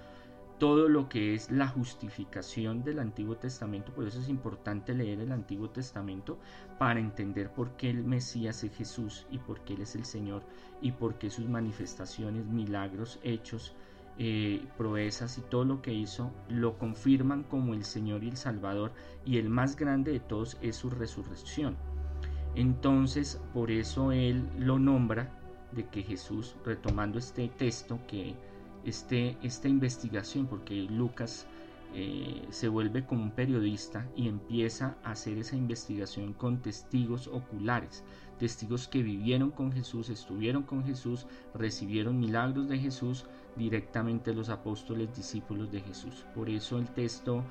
todo 0.59 0.89
lo 0.89 1.09
que 1.09 1.35
es 1.35 1.51
la 1.51 1.67
justificación 1.67 2.85
del 2.85 3.01
Antiguo 3.01 3.37
Testamento. 3.37 3.93
Por 3.93 4.07
eso 4.07 4.21
es 4.21 4.29
importante 4.29 4.95
leer 4.95 5.21
el 5.21 5.33
Antiguo 5.33 5.69
Testamento 5.69 6.39
para 6.79 7.01
entender 7.01 7.53
por 7.53 7.77
qué 7.77 7.91
el 7.91 8.05
Mesías 8.05 8.63
es 8.65 8.75
Jesús 8.77 9.27
y 9.31 9.39
por 9.39 9.61
qué 9.61 9.75
Él 9.75 9.83
es 9.83 9.97
el 9.97 10.05
Señor 10.05 10.43
y 10.81 10.93
por 10.93 11.19
qué 11.19 11.31
sus 11.31 11.49
manifestaciones, 11.49 12.47
milagros, 12.47 13.19
hechos, 13.23 13.75
eh, 14.17 14.65
proezas 14.77 15.39
y 15.39 15.41
todo 15.41 15.65
lo 15.65 15.83
que 15.83 15.93
hizo 15.93 16.31
lo 16.49 16.79
confirman 16.79 17.43
como 17.43 17.75
el 17.75 17.85
Señor 17.85 18.23
y 18.23 18.29
el 18.29 18.37
Salvador 18.37 18.93
y 19.25 19.39
el 19.39 19.49
más 19.49 19.75
grande 19.75 20.13
de 20.13 20.21
todos 20.21 20.57
es 20.63 20.77
su 20.77 20.89
resurrección. 20.89 21.77
Entonces 22.55 23.41
por 23.53 23.71
eso 23.71 24.13
él 24.13 24.49
lo 24.59 24.79
nombra 24.79 25.31
de 25.73 25.87
que 25.87 26.03
Jesús, 26.03 26.55
retomando 26.65 27.19
este 27.19 27.49
texto, 27.49 27.99
que 28.07 28.35
este, 28.85 29.37
esta 29.43 29.69
investigación, 29.69 30.47
porque 30.47 30.75
Lucas 30.75 31.47
eh, 31.95 32.47
se 32.51 32.69
vuelve 32.69 33.07
como 33.07 33.23
un 33.23 33.31
periodista 33.31 34.07
y 34.17 34.29
empieza 34.29 34.97
a 35.05 35.13
hacer 35.13 35.39
esa 35.39 35.57
investigación 35.57 36.33
con 36.33 36.61
testigos 36.61 37.29
oculares, 37.29 38.05
testigos 38.39 38.89
que 38.89 39.03
vivieron 39.03 39.51
con 39.51 39.73
Jesús, 39.73 40.09
estuvieron 40.09 40.65
con 40.65 40.85
Jesús, 40.85 41.27
recibieron 41.55 42.19
milagros 42.19 42.69
de 42.69 42.79
Jesús, 42.79 43.27
directamente 43.57 44.35
los 44.35 44.49
apóstoles 44.49 45.15
discípulos 45.15 45.71
de 45.71 45.81
Jesús. 45.81 46.27
Por 46.35 46.51
eso 46.51 46.79
el 46.79 46.89
texto 46.89 47.45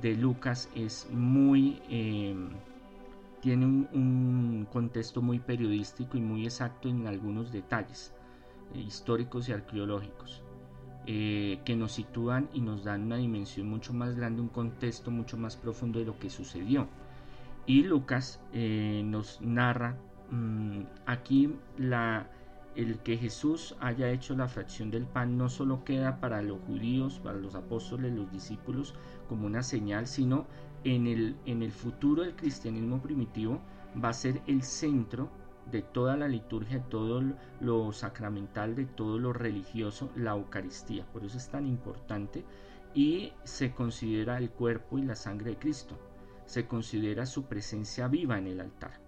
de 0.00 0.16
Lucas 0.16 0.68
es 0.74 1.08
muy... 1.10 1.82
Eh, 1.88 2.36
tiene 3.40 3.66
un, 3.66 4.66
contexto 4.72 5.22
muy 5.22 5.38
periodístico 5.38 6.16
y 6.16 6.20
muy 6.20 6.44
exacto 6.44 6.88
en 6.88 7.06
algunos 7.06 7.52
detalles 7.52 8.12
eh, 8.74 8.80
históricos 8.80 9.48
y 9.48 9.52
arqueológicos 9.52 10.42
eh, 11.06 11.60
que 11.64 11.76
nos 11.76 11.92
sitúan 11.92 12.48
y 12.52 12.60
nos 12.60 12.84
dan 12.84 13.04
una 13.04 13.16
dimensión 13.16 13.68
mucho 13.68 13.92
más 13.92 14.14
grande, 14.16 14.42
un 14.42 14.48
contexto 14.48 15.10
mucho 15.10 15.36
más 15.36 15.56
profundo 15.56 15.98
de 15.98 16.04
lo 16.04 16.18
que 16.18 16.30
sucedió. 16.30 16.88
Y 17.66 17.82
Lucas 17.82 18.40
nos 18.52 19.40
narra 19.40 19.96
mm, 20.30 20.82
aquí 21.06 21.54
la, 21.76 22.28
el 22.76 22.98
que 22.98 23.16
Jesús 23.16 23.74
haya 23.80 24.10
hecho 24.10 24.36
la 24.36 24.48
fracción 24.48 24.90
del 24.90 25.04
pan 25.04 25.36
no 25.36 25.48
solo 25.48 25.84
queda 25.84 26.20
para 26.20 26.42
los 26.42 26.60
judíos, 26.62 27.20
para 27.22 27.38
los 27.38 27.54
apóstoles, 27.54 28.12
los 28.12 28.30
discípulos, 28.30 28.94
como 29.28 29.46
una 29.46 29.62
señal, 29.62 30.06
sino 30.06 30.46
en 30.84 31.06
el, 31.06 31.36
en 31.46 31.62
el 31.62 31.72
futuro 31.72 32.22
del 32.22 32.36
cristianismo 32.36 33.00
primitivo 33.00 33.60
va 34.02 34.10
a 34.10 34.14
ser 34.14 34.40
el 34.46 34.62
centro 34.62 35.30
de 35.70 35.82
toda 35.82 36.16
la 36.16 36.28
liturgia, 36.28 36.82
todo 36.88 37.22
lo 37.60 37.92
sacramental, 37.92 38.74
de 38.74 38.86
todo 38.86 39.18
lo 39.18 39.32
religioso, 39.32 40.10
la 40.16 40.32
Eucaristía. 40.32 41.06
Por 41.12 41.24
eso 41.24 41.38
es 41.38 41.48
tan 41.48 41.66
importante 41.66 42.44
y 42.94 43.32
se 43.44 43.72
considera 43.72 44.38
el 44.38 44.50
cuerpo 44.50 44.98
y 44.98 45.02
la 45.02 45.14
sangre 45.14 45.50
de 45.50 45.58
Cristo. 45.58 45.98
Se 46.46 46.66
considera 46.66 47.26
su 47.26 47.44
presencia 47.44 48.08
viva 48.08 48.38
en 48.38 48.48
el 48.48 48.60
altar. 48.60 49.00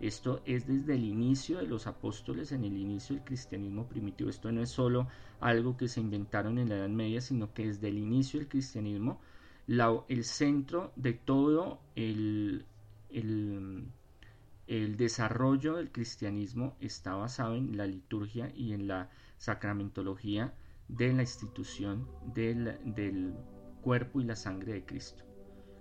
Esto 0.00 0.40
es 0.46 0.66
desde 0.66 0.94
el 0.94 1.04
inicio 1.04 1.58
de 1.58 1.66
los 1.66 1.86
apóstoles, 1.86 2.52
en 2.52 2.64
el 2.64 2.76
inicio 2.76 3.14
del 3.14 3.24
cristianismo 3.24 3.86
primitivo. 3.86 4.30
Esto 4.30 4.50
no 4.50 4.62
es 4.62 4.70
solo 4.70 5.08
algo 5.40 5.76
que 5.76 5.88
se 5.88 6.00
inventaron 6.00 6.58
en 6.58 6.70
la 6.70 6.76
Edad 6.76 6.88
Media, 6.88 7.20
sino 7.20 7.52
que 7.52 7.66
desde 7.66 7.88
el 7.88 7.98
inicio 7.98 8.40
del 8.40 8.48
cristianismo, 8.48 9.20
el 10.08 10.24
centro 10.24 10.92
de 10.96 11.12
todo 11.12 11.80
el, 11.94 12.66
el, 13.08 14.96
desarrollo 14.96 15.76
del 15.76 15.92
cristianismo 15.92 16.76
está 16.80 17.14
basado 17.14 17.54
en 17.54 17.76
la 17.76 17.86
liturgia 17.86 18.50
y 18.54 18.72
en 18.72 18.88
la 18.88 19.10
sacramentología 19.38 20.54
de 20.88 21.12
la 21.12 21.22
institución 21.22 22.08
del, 22.34 22.78
del 22.84 23.34
cuerpo 23.80 24.20
y 24.20 24.24
la 24.24 24.34
sangre 24.34 24.72
de 24.72 24.84
Cristo, 24.84 25.22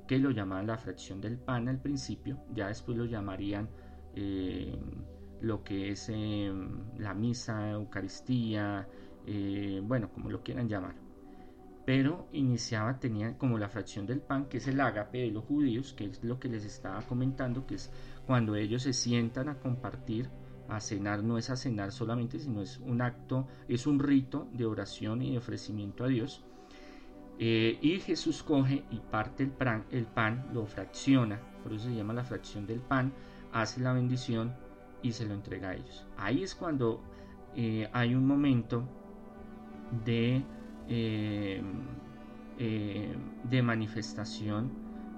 que 0.07 0.19
lo 0.19 0.29
llamaban 0.29 0.67
la 0.67 0.77
fracción 0.77 1.19
del 1.19 1.37
pan 1.37 1.67
al 1.67 1.81
principio, 1.81 2.39
ya 2.53 2.67
después 2.67 2.95
lo 2.95 3.05
llamarían 3.05 3.69
eh, 4.15 4.77
lo 5.41 5.63
que 5.63 5.91
es 5.91 6.09
eh, 6.09 6.53
la 6.97 7.15
misa, 7.15 7.71
Eucaristía, 7.71 8.87
eh, 9.25 9.81
bueno, 9.83 10.11
como 10.11 10.29
lo 10.29 10.43
quieran 10.43 10.69
llamar. 10.69 11.08
Pero 11.89 12.27
iniciaba, 12.33 12.99
tenía 12.99 13.35
como 13.35 13.57
la 13.57 13.67
fracción 13.67 14.05
del 14.05 14.21
pan, 14.21 14.45
que 14.45 14.57
es 14.57 14.67
el 14.67 14.79
ágape 14.79 15.17
de 15.21 15.31
los 15.31 15.43
judíos, 15.45 15.91
que 15.93 16.05
es 16.05 16.23
lo 16.23 16.39
que 16.39 16.47
les 16.47 16.63
estaba 16.63 17.01
comentando, 17.01 17.65
que 17.65 17.73
es 17.73 17.89
cuando 18.27 18.55
ellos 18.55 18.83
se 18.83 18.93
sientan 18.93 19.49
a 19.49 19.57
compartir, 19.57 20.29
a 20.67 20.81
cenar, 20.81 21.23
no 21.23 21.39
es 21.39 21.49
a 21.49 21.55
cenar 21.55 21.91
solamente, 21.91 22.37
sino 22.37 22.61
es 22.61 22.77
un 22.77 23.01
acto, 23.01 23.47
es 23.67 23.87
un 23.87 23.97
rito 23.97 24.47
de 24.53 24.67
oración 24.67 25.23
y 25.23 25.31
de 25.31 25.39
ofrecimiento 25.39 26.03
a 26.03 26.09
Dios. 26.09 26.43
y 27.39 27.99
Jesús 28.05 28.43
coge 28.43 28.83
y 28.91 28.99
parte 28.99 29.41
el 29.41 29.49
pan, 29.49 29.85
el 29.89 30.05
pan, 30.05 30.47
lo 30.53 30.67
fracciona, 30.67 31.41
por 31.63 31.73
eso 31.73 31.85
se 31.85 31.95
llama 31.95 32.13
la 32.13 32.23
fracción 32.23 32.67
del 32.67 32.81
pan, 32.81 33.11
hace 33.51 33.81
la 33.81 33.93
bendición 33.93 34.53
y 35.01 35.11
se 35.11 35.25
lo 35.25 35.33
entrega 35.33 35.69
a 35.69 35.73
ellos. 35.73 36.05
Ahí 36.17 36.43
es 36.43 36.53
cuando 36.53 37.01
eh, 37.55 37.89
hay 37.93 38.13
un 38.13 38.27
momento 38.27 38.87
de, 40.05 40.43
eh, 40.89 41.61
eh, 42.57 43.15
de 43.43 43.61
manifestación 43.61 44.71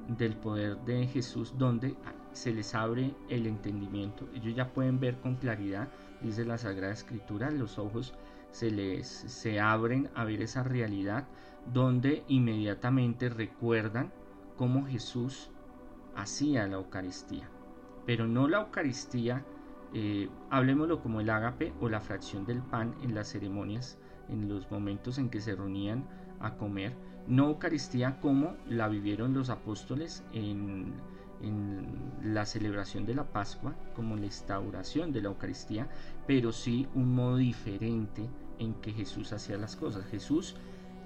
del 0.08 0.36
poder 0.36 0.78
de 0.82 1.08
Jesús 1.08 1.54
donde 1.58 1.96
se 2.34 2.54
les 2.54 2.76
abre 2.76 3.14
el 3.30 3.48
entendimiento. 3.48 4.28
Ellos 4.36 4.56
ya 4.56 4.74
pueden 4.74 5.00
ver 5.00 5.18
con 5.20 5.36
claridad, 5.36 5.90
dice 6.22 6.46
la 6.46 6.58
Sagrada 6.58 6.94
Escritura, 6.94 7.50
los 7.52 7.80
ojos 7.80 8.14
se 8.52 8.70
les 8.70 9.08
se 9.08 9.60
abren 9.60 10.10
a 10.14 10.26
ver 10.26 10.42
esa 10.42 10.64
realidad 10.64 11.28
donde 11.74 12.24
inmediatamente 12.28 13.30
recuerdan 13.30 14.12
cómo 14.58 14.86
Jesús 14.86 15.50
hacía 16.16 16.68
la 16.68 16.76
Eucaristía 16.76 17.50
pero 18.06 18.28
no 18.28 18.48
la 18.48 18.60
Eucaristía, 18.60 19.46
eh, 19.94 20.30
hablemoslo 20.50 21.02
como 21.02 21.22
el 21.22 21.30
ágape 21.30 21.74
o 21.80 21.90
la 21.90 22.02
fracción 22.02 22.46
del 22.46 22.62
pan 22.62 22.96
en 23.02 23.14
las 23.16 23.30
ceremonias, 23.30 23.98
en 24.32 24.50
los 24.50 24.70
momentos 24.72 25.18
en 25.18 25.30
que 25.30 25.42
se 25.42 25.56
reunían 25.56 26.06
a 26.40 26.56
comer, 26.56 26.94
no 27.28 27.50
Eucaristía 27.50 28.20
como 28.20 28.56
la 28.68 28.88
vivieron 28.88 29.34
los 29.34 29.50
apóstoles 29.50 30.24
en, 30.34 30.94
en 31.42 31.86
la 32.24 32.46
celebración 32.46 33.06
de 33.06 33.16
la 33.16 33.26
Pascua, 33.26 33.76
como 33.96 34.16
la 34.16 34.26
instauración 34.26 35.12
de 35.12 35.22
la 35.22 35.30
Eucaristía, 35.30 35.88
pero 36.26 36.52
sí 36.52 36.88
un 36.96 37.14
modo 37.14 37.38
diferente 37.38 38.28
en 38.58 38.74
que 38.76 38.92
Jesús 38.92 39.34
hacía 39.34 39.58
las 39.58 39.76
cosas. 39.76 40.06
Jesús 40.06 40.56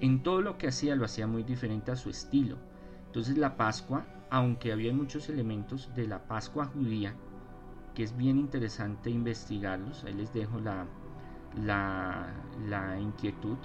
en 0.00 0.22
todo 0.22 0.40
lo 0.40 0.58
que 0.58 0.68
hacía 0.68 0.96
lo 0.96 1.04
hacía 1.04 1.26
muy 1.26 1.42
diferente 1.42 1.90
a 1.90 1.96
su 1.96 2.10
estilo. 2.10 2.56
Entonces 3.06 3.36
la 3.36 3.56
Pascua 3.56 4.06
aunque 4.30 4.72
había 4.72 4.92
muchos 4.92 5.28
elementos 5.28 5.90
de 5.94 6.06
la 6.06 6.26
Pascua 6.26 6.66
judía, 6.66 7.14
que 7.94 8.02
es 8.02 8.16
bien 8.16 8.38
interesante 8.38 9.10
investigarlos, 9.10 10.04
ahí 10.04 10.14
les 10.14 10.32
dejo 10.32 10.60
la, 10.60 10.86
la, 11.64 12.98
inquietud, 13.00 13.56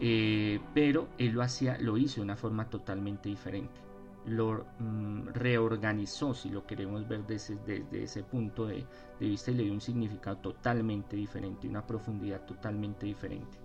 eh, 0.00 0.60
pero 0.74 1.08
él 1.18 1.32
lo 1.32 1.42
hacía, 1.42 1.78
lo 1.78 1.96
hizo 1.96 2.16
de 2.16 2.22
una 2.22 2.36
forma 2.36 2.68
totalmente 2.68 3.28
diferente. 3.28 3.80
lo 4.26 4.66
mm, 4.78 5.28
reorganizó, 5.32 6.34
si 6.34 6.50
lo 6.50 6.66
queremos 6.66 7.08
ver 7.08 7.26
desde, 7.26 7.82
ese 7.92 8.22
punto 8.22 8.66
de, 8.66 8.84
vista, 9.18 9.50
y 9.50 9.54
le 9.54 9.64
dio 9.64 9.72
un 9.72 9.80
significado 9.80 10.36
totalmente 10.38 11.16
diferente, 11.16 11.68
una 11.68 11.86
profundidad 11.86 12.44
totalmente 12.44 13.06
diferente. 13.06 13.58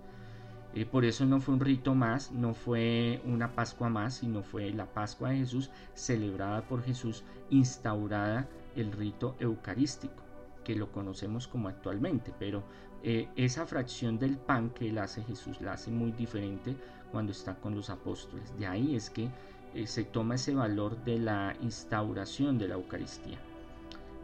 Eh, 0.76 0.86
por 0.86 1.06
eso 1.06 1.26
no 1.26 1.40
fue 1.40 1.54
un 1.54 1.62
rito 1.62 1.96
más, 1.96 2.34
no 2.34 2.54
fue 2.54 3.22
una 3.26 3.54
Pascua 3.54 3.90
más, 3.90 4.16
sino 4.16 4.44
fue 4.44 4.72
la 4.72 4.86
Pascua 4.86 5.30
de 5.30 5.38
Jesús 5.38 5.72
celebrada 5.94 6.64
por 6.68 6.84
Jesús, 6.84 7.24
instaurada 7.50 8.50
el 8.76 8.92
rito 8.92 9.38
eucarístico, 9.40 10.22
que 10.66 10.76
lo 10.76 10.92
conocemos 10.92 11.48
como 11.48 11.70
actualmente, 11.70 12.34
pero 12.38 12.64
eh, 13.08 13.30
esa 13.36 13.68
fracción 13.68 14.18
del 14.18 14.36
pan 14.36 14.72
que 14.72 14.90
él 14.90 14.98
hace 14.98 15.24
Jesús 15.24 15.62
la 15.62 15.74
hace 15.74 15.92
muy 15.92 16.12
diferente 16.12 16.76
cuando 17.12 17.34
está 17.34 17.54
con 17.54 17.76
los 17.76 17.92
apóstoles. 17.92 18.58
De 18.58 18.66
ahí 18.66 18.96
es 18.96 19.12
que 19.12 19.30
eh, 19.76 19.86
se 19.86 20.06
toma 20.06 20.34
ese 20.34 20.56
valor 20.56 20.98
de 21.06 21.20
la 21.20 21.56
instauración 21.62 22.58
de 22.58 22.68
la 22.68 22.74
Eucaristía, 22.74 23.38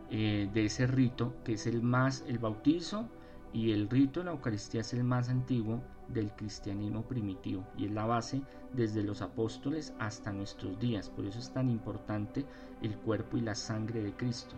eh, 0.10 0.50
de 0.52 0.66
ese 0.66 0.88
rito 0.88 1.36
que 1.46 1.54
es 1.54 1.68
el 1.68 1.84
más, 1.84 2.24
el 2.28 2.40
bautizo 2.40 3.08
y 3.54 3.72
el 3.72 3.88
rito 3.88 4.22
de 4.22 4.26
la 4.26 4.32
Eucaristía 4.32 4.82
es 4.82 4.94
el 4.94 5.04
más 5.04 5.30
antiguo 5.30 5.80
del 6.08 6.32
cristianismo 6.32 7.04
primitivo 7.04 7.64
y 7.78 7.86
es 7.86 7.92
la 7.92 8.08
base 8.08 8.42
desde 8.74 9.04
los 9.04 9.22
apóstoles 9.22 9.94
hasta 10.00 10.34
nuestros 10.34 10.80
días. 10.80 11.08
Por 11.08 11.28
eso 11.28 11.38
es 11.38 11.54
tan 11.54 11.70
importante 11.70 12.48
el 12.82 12.96
cuerpo 12.96 13.38
y 13.38 13.42
la 13.42 13.54
sangre 13.54 14.02
de 14.02 14.14
Cristo. 14.14 14.56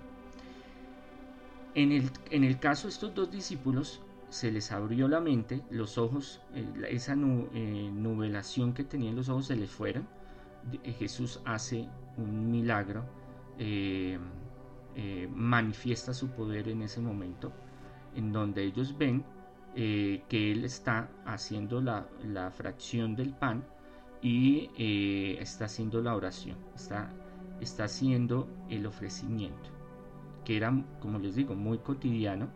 En 1.75 1.91
el, 1.91 2.09
en 2.29 2.45
el 2.45 2.57
caso 2.57 2.87
de 2.87 2.93
estos 2.93 3.13
dos 3.13 3.29
discípulos, 3.29 3.99
se 4.33 4.51
les 4.51 4.71
abrió 4.71 5.07
la 5.07 5.19
mente, 5.19 5.61
los 5.69 5.97
ojos, 5.97 6.41
eh, 6.53 6.65
esa 6.89 7.15
nubelación 7.15 8.73
que 8.73 8.83
tenían 8.83 9.15
los 9.15 9.29
ojos 9.29 9.47
se 9.47 9.55
les 9.55 9.69
fueron 9.69 10.07
eh, 10.71 10.93
Jesús 10.93 11.39
hace 11.45 11.87
un 12.17 12.51
milagro, 12.51 13.03
eh, 13.57 14.17
eh, 14.95 15.29
manifiesta 15.33 16.13
su 16.13 16.29
poder 16.29 16.69
en 16.69 16.83
ese 16.83 17.01
momento, 17.01 17.51
en 18.15 18.31
donde 18.31 18.63
ellos 18.63 18.97
ven 18.97 19.23
que 19.75 20.51
Él 20.51 20.65
está 20.65 21.09
haciendo 21.25 21.81
la, 21.81 22.05
fracción 22.55 23.15
del 23.15 23.33
pan 23.33 23.65
y 24.21 24.69
está 25.39 25.65
haciendo 25.65 25.99
la 25.99 26.15
oración, 26.15 26.57
está, 26.75 27.11
está 27.59 27.85
haciendo 27.85 28.47
el 28.69 28.85
ofrecimiento, 28.85 29.71
que 30.45 30.57
era, 30.57 30.71
como 30.99 31.17
les 31.17 31.33
digo, 31.33 31.55
muy 31.55 31.79
cotidiano, 31.79 32.49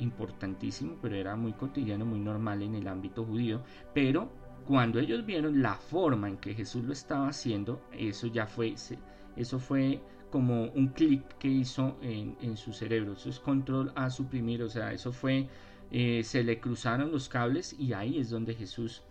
importantísimo, 0.00 0.98
pero 1.00 1.16
era 1.16 1.36
muy 1.36 1.52
cotidiano, 1.52 2.04
muy 2.04 2.20
normal 2.20 2.62
en 2.62 2.74
el 2.74 2.88
ámbito 2.88 3.24
judío, 3.24 3.62
pero 3.94 4.30
cuando 4.66 4.98
ellos 4.98 5.24
vieron 5.24 5.62
la 5.62 5.74
forma 5.74 6.28
en 6.28 6.36
que 6.36 6.54
Jesús 6.54 6.84
lo 6.84 6.92
estaba 6.92 7.28
haciendo, 7.28 7.80
eso 7.92 8.26
ya 8.26 8.46
fue, 8.46 8.74
eso 9.36 9.58
fue 9.58 10.00
como 10.30 10.64
un 10.66 10.88
clic 10.88 11.22
que 11.38 11.48
hizo 11.48 11.98
en, 12.02 12.56
su 12.56 12.72
cerebro. 12.72 13.14
Eso 13.14 13.28
es 13.28 13.40
control 13.40 13.92
a 13.96 14.10
suprimir, 14.10 14.62
o 14.62 14.68
sea, 14.68 14.92
eso 14.92 15.12
fue, 15.12 15.48
eh, 15.90 16.22
se 16.22 16.44
le 16.44 16.60
cruzaron 16.60 17.10
los 17.10 17.28
cables 17.28 17.74
y 17.78 17.92
ahí 17.92 18.18
es 18.18 18.30
donde 18.30 18.54
Jesús 18.54 19.02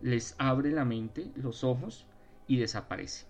les 0.00 0.34
abre 0.38 0.70
la 0.70 0.84
mente, 0.84 1.32
los 1.34 1.64
ojos 1.64 2.06
y 2.46 2.58
desaparece. 2.58 3.26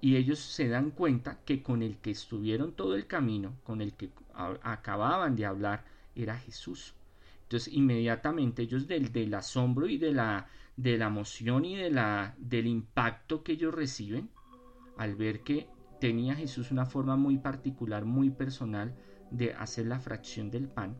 Y 0.00 0.16
ellos 0.16 0.38
se 0.38 0.68
dan 0.68 0.90
cuenta 0.90 1.40
que 1.44 1.62
con 1.62 1.82
el 1.82 1.98
que 1.98 2.10
estuvieron 2.12 2.72
todo 2.72 2.94
el 2.94 3.06
camino, 3.06 3.56
con 3.64 3.80
el 3.80 3.94
que 3.94 4.10
acababan 4.62 5.34
de 5.34 5.44
hablar, 5.44 5.84
era 6.18 6.38
Jesús. 6.38 6.94
Entonces 7.42 7.72
inmediatamente 7.72 8.62
ellos 8.62 8.86
del, 8.86 9.34
asombro 9.34 9.86
y 9.86 9.98
de 9.98 10.12
la 10.12 10.46
de 10.76 10.96
la 10.96 11.06
emoción 11.06 11.64
y 11.64 11.74
de 11.74 11.90
la, 11.90 12.36
del 12.38 12.68
impacto 12.68 13.42
que 13.42 13.52
ellos 13.52 13.74
reciben 13.74 14.30
al 14.96 15.16
ver 15.16 15.40
que 15.40 15.68
tenía 16.00 16.36
Jesús 16.36 16.70
una 16.70 16.86
forma 16.86 17.16
muy 17.16 17.38
particular, 17.38 18.04
muy 18.04 18.30
personal 18.30 18.94
de 19.30 19.54
hacer 19.54 19.86
la 19.86 19.98
fracción 19.98 20.50
del 20.50 20.68
pan, 20.68 20.96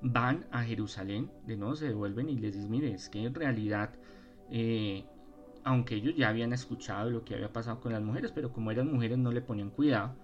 van 0.00 0.46
a 0.50 0.62
Jerusalén, 0.62 1.30
de 1.46 1.56
nuevo 1.56 1.76
se 1.76 1.88
devuelven 1.88 2.28
y 2.28 2.38
les 2.38 2.54
dicen, 2.54 2.70
mire, 2.70 2.92
es 2.92 3.08
que 3.08 3.22
en 3.22 3.34
realidad, 3.34 3.94
eh, 4.50 5.04
aunque 5.64 5.96
ellos 5.96 6.14
ya 6.16 6.28
habían 6.28 6.52
escuchado 6.52 7.10
lo 7.10 7.24
que 7.24 7.34
había 7.34 7.52
pasado 7.52 7.80
con 7.80 7.92
las 7.92 8.02
mujeres, 8.02 8.32
pero 8.32 8.52
como 8.52 8.70
eran 8.70 8.92
mujeres 8.92 9.18
no 9.18 9.32
le 9.32 9.42
ponían 9.42 9.70
cuidado, 9.70 10.14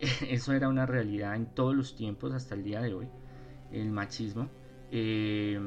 eso 0.28 0.52
era 0.52 0.68
una 0.68 0.86
realidad 0.86 1.36
en 1.36 1.46
todos 1.46 1.74
los 1.74 1.94
tiempos 1.96 2.32
hasta 2.32 2.54
el 2.54 2.64
día 2.64 2.80
de 2.80 2.94
hoy, 2.94 3.08
el 3.72 3.90
machismo, 3.90 4.48
eh, 4.90 5.58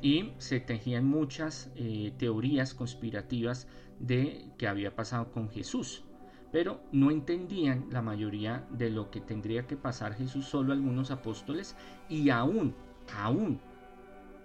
y 0.00 0.32
se 0.38 0.60
tejían 0.60 1.06
muchas 1.06 1.70
eh, 1.76 2.12
teorías 2.18 2.74
conspirativas 2.74 3.68
de 4.00 4.50
que 4.58 4.66
había 4.66 4.96
pasado 4.96 5.30
con 5.30 5.50
Jesús, 5.50 6.04
pero 6.50 6.80
no 6.90 7.10
entendían 7.10 7.86
la 7.90 8.02
mayoría 8.02 8.66
de 8.70 8.90
lo 8.90 9.10
que 9.10 9.20
tendría 9.20 9.66
que 9.66 9.76
pasar 9.76 10.14
Jesús, 10.14 10.46
solo 10.46 10.72
algunos 10.72 11.10
apóstoles, 11.10 11.76
y 12.08 12.30
aún, 12.30 12.74
aún, 13.16 13.60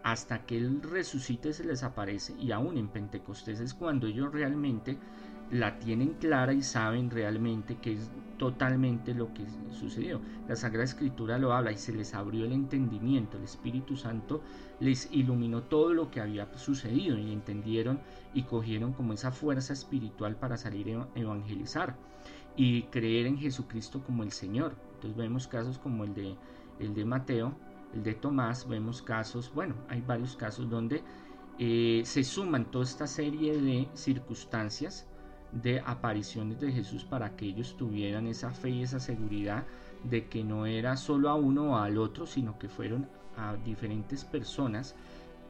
hasta 0.04 0.46
que 0.46 0.58
Él 0.58 0.82
resucite 0.84 1.52
se 1.54 1.64
les 1.64 1.84
aparece, 1.84 2.34
y 2.40 2.52
aún 2.52 2.78
en 2.78 2.88
Pentecostés 2.90 3.60
es 3.60 3.74
cuando 3.74 4.08
ellos 4.08 4.32
realmente 4.32 5.00
la 5.52 5.80
tienen 5.80 6.14
clara 6.14 6.54
y 6.54 6.62
saben 6.62 7.10
realmente 7.10 7.78
que 7.78 7.94
es 7.94 8.12
totalmente 8.38 9.14
lo 9.14 9.34
que 9.34 9.46
sucedió. 9.72 10.22
La 10.48 10.56
Sagrada 10.56 10.84
Escritura 10.84 11.38
lo 11.38 11.54
habla 11.54 11.72
y 11.72 11.78
se 11.78 11.94
les 11.94 12.14
abrió 12.14 12.46
el 12.46 12.54
entendimiento, 12.54 13.38
el 13.38 13.44
Espíritu 13.44 13.96
Santo 13.96 14.42
les 14.80 15.10
iluminó 15.12 15.64
todo 15.64 15.94
lo 15.94 16.12
que 16.12 16.22
había 16.22 16.48
sucedido 16.56 17.18
y 17.18 17.32
entendieron 17.32 18.00
y 18.34 18.44
cogieron 18.44 18.94
como 18.94 19.14
esa 19.14 19.32
fuerza 19.32 19.74
espiritual 19.74 20.36
para 20.36 20.58
salir 20.58 20.96
a 20.96 21.08
evangelizar 21.16 21.96
y 22.56 22.84
creer 22.84 23.26
en 23.26 23.38
Jesucristo 23.38 24.04
como 24.04 24.24
el 24.24 24.32
Señor. 24.32 24.76
Entonces 24.96 25.18
vemos 25.18 25.48
casos 25.48 25.80
como 25.80 26.04
el 26.04 26.14
de, 26.14 26.36
el 26.80 26.94
de 26.94 27.06
Mateo, 27.06 27.56
el 27.94 28.04
de 28.04 28.14
Tomás, 28.14 28.68
vemos 28.68 29.02
casos, 29.02 29.52
bueno, 29.54 29.76
hay 29.90 30.02
varios 30.02 30.36
casos 30.36 30.70
donde 30.70 31.04
eh, 31.58 32.02
se 32.06 32.24
suman 32.24 32.70
toda 32.70 32.84
esta 32.84 33.08
serie 33.08 33.60
de 33.60 33.88
circunstancias 33.94 35.08
de 35.62 35.80
apariciones 35.80 36.60
de 36.60 36.72
Jesús 36.72 37.04
para 37.04 37.36
que 37.36 37.46
ellos 37.46 37.76
tuvieran 37.78 38.28
esa 38.28 38.52
fe 38.52 38.70
y 38.70 38.84
esa 38.84 39.00
seguridad 39.00 39.66
de 40.04 40.28
que 40.28 40.44
no 40.44 40.66
era 40.66 40.98
solo 40.98 41.30
a 41.30 41.36
uno 41.36 41.72
o 41.72 41.78
al 41.78 41.98
otro, 41.98 42.26
sino 42.26 42.58
que 42.60 42.70
fueron 42.70 43.08
a 43.36 43.56
diferentes 43.56 44.24
personas 44.26 44.96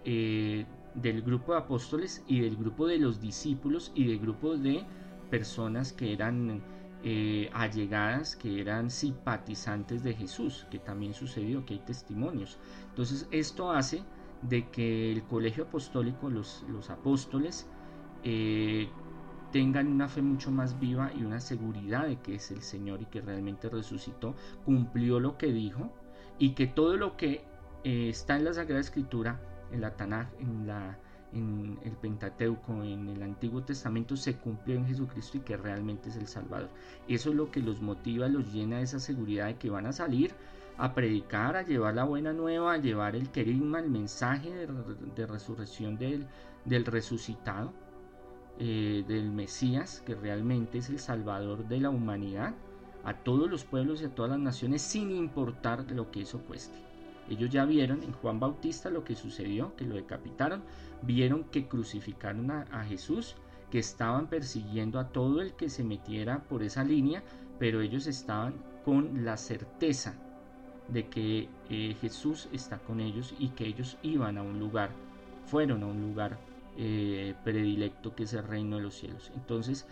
eh, 0.05 0.65
del 0.93 1.21
grupo 1.21 1.53
de 1.53 1.59
apóstoles 1.59 2.23
y 2.27 2.39
del 2.39 2.55
grupo 2.55 2.87
de 2.87 2.97
los 2.97 3.19
discípulos 3.21 3.91
y 3.95 4.05
del 4.05 4.19
grupo 4.19 4.57
de 4.57 4.83
personas 5.29 5.93
que 5.93 6.13
eran 6.13 6.61
eh, 7.03 7.49
allegadas, 7.53 8.35
que 8.35 8.59
eran 8.59 8.89
simpatizantes 8.89 10.03
de 10.03 10.13
Jesús, 10.13 10.65
que 10.71 10.79
también 10.79 11.13
sucedió, 11.13 11.65
que 11.65 11.75
hay 11.75 11.79
testimonios. 11.79 12.57
Entonces 12.89 13.27
esto 13.31 13.71
hace 13.71 14.03
de 14.41 14.69
que 14.69 15.11
el 15.11 15.23
colegio 15.23 15.65
apostólico, 15.65 16.29
los, 16.29 16.63
los 16.69 16.89
apóstoles, 16.89 17.67
eh, 18.23 18.89
tengan 19.51 19.87
una 19.87 20.07
fe 20.07 20.21
mucho 20.21 20.51
más 20.51 20.79
viva 20.79 21.11
y 21.15 21.23
una 21.23 21.39
seguridad 21.39 22.07
de 22.07 22.17
que 22.17 22.35
es 22.35 22.51
el 22.51 22.61
Señor 22.61 23.01
y 23.01 23.05
que 23.05 23.21
realmente 23.21 23.69
resucitó, 23.69 24.35
cumplió 24.65 25.19
lo 25.19 25.37
que 25.37 25.47
dijo 25.47 25.91
y 26.39 26.51
que 26.51 26.67
todo 26.67 26.97
lo 26.97 27.17
que 27.17 27.43
eh, 27.83 28.09
está 28.09 28.37
en 28.37 28.45
la 28.45 28.53
Sagrada 28.53 28.81
Escritura, 28.81 29.39
en 29.71 29.81
la 29.81 29.95
Tanaj, 29.95 30.27
en, 30.39 30.67
la, 30.67 30.97
en 31.33 31.79
el 31.83 31.93
Pentateuco, 31.93 32.83
en 32.83 33.09
el 33.09 33.23
Antiguo 33.23 33.63
Testamento, 33.63 34.15
se 34.15 34.37
cumplió 34.37 34.75
en 34.75 34.87
Jesucristo 34.87 35.37
y 35.37 35.41
que 35.41 35.57
realmente 35.57 36.09
es 36.09 36.15
el 36.15 36.27
Salvador. 36.27 36.69
Eso 37.07 37.29
es 37.29 37.35
lo 37.35 37.51
que 37.51 37.61
los 37.61 37.81
motiva, 37.81 38.27
los 38.27 38.51
llena 38.53 38.77
de 38.77 38.83
esa 38.83 38.99
seguridad 38.99 39.47
de 39.47 39.55
que 39.55 39.69
van 39.69 39.85
a 39.85 39.93
salir 39.93 40.33
a 40.77 40.93
predicar, 40.93 41.55
a 41.55 41.63
llevar 41.63 41.95
la 41.95 42.03
buena 42.03 42.33
nueva, 42.33 42.73
a 42.73 42.77
llevar 42.77 43.15
el 43.15 43.29
querigma, 43.31 43.79
el 43.79 43.89
mensaje 43.89 44.51
de, 44.53 45.25
resurrección 45.25 45.97
del, 45.97 46.27
del 46.65 46.85
resucitado 46.85 47.73
eh, 48.59 49.03
del 49.07 49.31
Mesías, 49.31 50.01
que 50.05 50.15
realmente 50.15 50.79
es 50.79 50.89
el 50.89 50.99
Salvador 50.99 51.67
de 51.67 51.79
la 51.79 51.89
humanidad, 51.89 52.55
a 53.03 53.13
todos 53.13 53.49
los 53.49 53.63
pueblos 53.63 54.01
y 54.01 54.05
a 54.05 54.15
todas 54.15 54.31
las 54.31 54.39
naciones, 54.39 54.81
sin 54.81 55.11
importar 55.11 55.89
lo 55.91 56.11
que 56.11 56.21
eso 56.21 56.39
cueste. 56.39 56.77
Ellos 57.29 57.49
ya 57.49 57.65
vieron 57.65 58.03
en 58.03 58.13
Juan 58.13 58.39
Bautista 58.39 58.89
lo 58.89 59.03
que 59.03 59.15
sucedió, 59.15 59.75
que 59.75 59.85
lo 59.85 59.95
decapitaron, 59.95 60.63
vieron 61.01 61.43
que 61.45 61.67
crucificaron 61.67 62.51
a, 62.51 62.83
Jesús, 62.85 63.35
que 63.69 63.79
estaban 63.79 64.27
persiguiendo 64.27 64.99
a 64.99 65.09
todo 65.09 65.41
el 65.41 65.53
que 65.53 65.69
se 65.69 65.83
metiera 65.83 66.43
por 66.43 66.63
esa 66.63 66.83
línea, 66.83 67.23
pero 67.59 67.81
ellos 67.81 68.07
estaban 68.07 68.55
con 68.85 69.25
la 69.25 69.35
certeza 69.37 70.15
de 70.87 71.09
que 71.09 71.49
eh, 71.69 71.95
Jesús 71.99 72.47
está 72.53 72.79
con 72.79 73.01
ellos 73.01 73.35
y 73.37 73.49
que 73.49 73.67
ellos 73.67 73.97
iban 74.03 74.37
a 74.37 74.41
un 74.43 74.57
lugar, 74.59 74.91
fueron 75.45 75.83
a 75.83 75.87
un 75.87 76.01
lugar 76.01 76.39
eh, 76.79 77.33
predilecto 77.43 78.13
que 78.13 78.23
es 78.23 78.33
el 78.33 78.43
reino 78.43 78.75
de 78.75 78.83
los 78.83 78.93
cielos. 78.95 79.31
Entonces, 79.35 79.87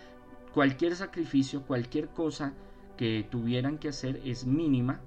cualquier 0.54 0.96
sacrificio, 0.96 1.64
cualquier 1.64 2.10
cosa 2.10 2.54
que 2.96 3.28
tuvieran 3.28 3.80
que 3.80 3.90
hacer 3.90 4.22
es 4.24 4.46
mínima, 4.46 5.00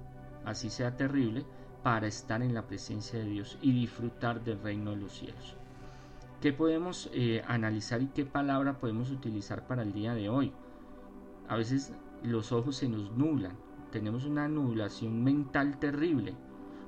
así 0.43 0.69
sea 0.69 0.97
terrible, 0.97 1.45
para 1.81 2.07
estar 2.07 2.41
en 2.41 2.53
la 2.53 2.67
presencia 2.67 3.17
de 3.19 3.25
Dios 3.29 3.57
y 3.61 3.71
disfrutar 3.71 4.43
del 4.43 4.61
reino 4.61 4.91
de 4.91 4.97
los 4.97 5.13
cielos. 5.13 5.55
¿Qué 6.41 6.51
podemos 6.51 7.09
eh, 7.13 7.43
analizar 7.47 8.01
y 8.01 8.07
qué 8.07 8.25
palabra 8.25 8.79
podemos 8.79 9.09
utilizar 9.09 9.65
para 9.65 9.83
el 9.83 9.93
día 9.93 10.13
de 10.13 10.27
hoy? 10.27 10.51
A 11.47 11.55
veces 11.55 11.93
los 12.23 12.51
ojos 12.51 12.75
se 12.75 12.89
nos 12.89 13.09
nublan, 13.11 13.55
tenemos 13.91 14.25
una 14.25 14.49
nublación 14.49 15.23
mental 15.23 15.79
terrible, 15.79 16.35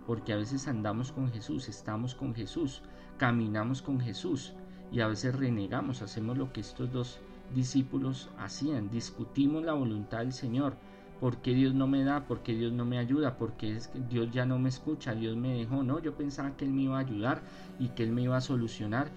porque 0.06 0.34
a 0.34 0.38
veces 0.38 0.68
andamos 0.68 1.14
con 1.14 1.32
Jesús, 1.32 1.70
estamos 1.70 2.14
con 2.14 2.36
Jesús, 2.36 2.82
caminamos 3.18 3.82
con 3.82 4.02
Jesús 4.02 4.54
y 4.92 5.00
a 5.00 5.08
veces 5.08 5.36
renegamos, 5.36 6.02
hacemos 6.02 6.38
lo 6.38 6.52
que 6.52 6.62
estos 6.62 6.92
dos 6.92 7.20
discípulos 7.54 8.30
hacían, 8.38 8.90
discutimos 8.90 9.64
la 9.64 9.74
voluntad 9.74 10.20
del 10.20 10.34
Señor, 10.34 10.76
¿Por 11.22 11.38
qué 11.38 11.54
Dios 11.54 11.76
no 11.76 11.86
me 11.86 12.04
da? 12.04 12.26
¿Por 12.26 12.42
qué 12.42 12.56
Dios 12.56 12.74
no 12.74 12.84
me 12.84 12.98
ayuda? 12.98 13.38
¿Por 13.38 13.54
qué 13.54 13.78
Dios 14.10 14.32
ya 14.32 14.44
no 14.48 14.58
me 14.58 14.70
escucha? 14.70 15.14
Dios 15.14 15.38
me 15.38 15.54
dejó. 15.54 15.84
No, 15.84 16.00
yo 16.00 16.16
pensaba 16.16 16.58
que 16.58 16.66
Él 16.66 16.72
me 16.72 16.82
iba 16.82 16.98
a 16.98 17.02
ayudar 17.02 17.44
y 17.78 17.90
que 17.90 18.02
Él 18.02 18.12
me 18.12 18.24
iba 18.24 18.38
a 18.38 18.42
solucionar. 18.42 19.12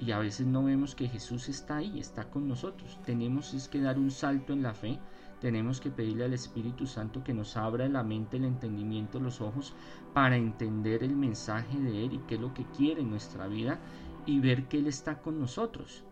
Y 0.00 0.12
a 0.12 0.18
veces 0.18 0.46
no 0.46 0.64
vemos 0.64 0.94
que 0.94 1.08
Jesús 1.08 1.50
está 1.50 1.76
ahí, 1.76 2.00
está 2.00 2.30
con 2.30 2.48
nosotros. 2.48 2.98
Tenemos 3.04 3.52
es 3.52 3.68
que 3.68 3.82
dar 3.82 3.98
un 3.98 4.10
salto 4.10 4.54
en 4.54 4.62
la 4.62 4.72
fe. 4.72 4.98
Tenemos 5.42 5.78
que 5.78 5.90
pedirle 5.90 6.24
al 6.24 6.32
Espíritu 6.32 6.86
Santo 6.86 7.22
que 7.22 7.34
nos 7.34 7.54
abra 7.58 7.86
la 7.86 8.02
mente, 8.02 8.38
el 8.38 8.46
entendimiento, 8.46 9.20
los 9.20 9.42
ojos 9.42 9.74
para 10.14 10.38
entender 10.38 11.04
el 11.04 11.14
mensaje 11.14 11.78
de 11.78 12.06
Él 12.06 12.14
y 12.14 12.18
qué 12.20 12.36
es 12.36 12.40
lo 12.40 12.54
que 12.54 12.64
quiere 12.74 13.02
en 13.02 13.10
nuestra 13.10 13.46
vida 13.46 13.78
y 14.26 14.40
ver 14.40 14.68
que 14.68 14.78
Él 14.78 14.86
está 14.86 15.20
con 15.20 15.40
nosotros. 15.40 16.04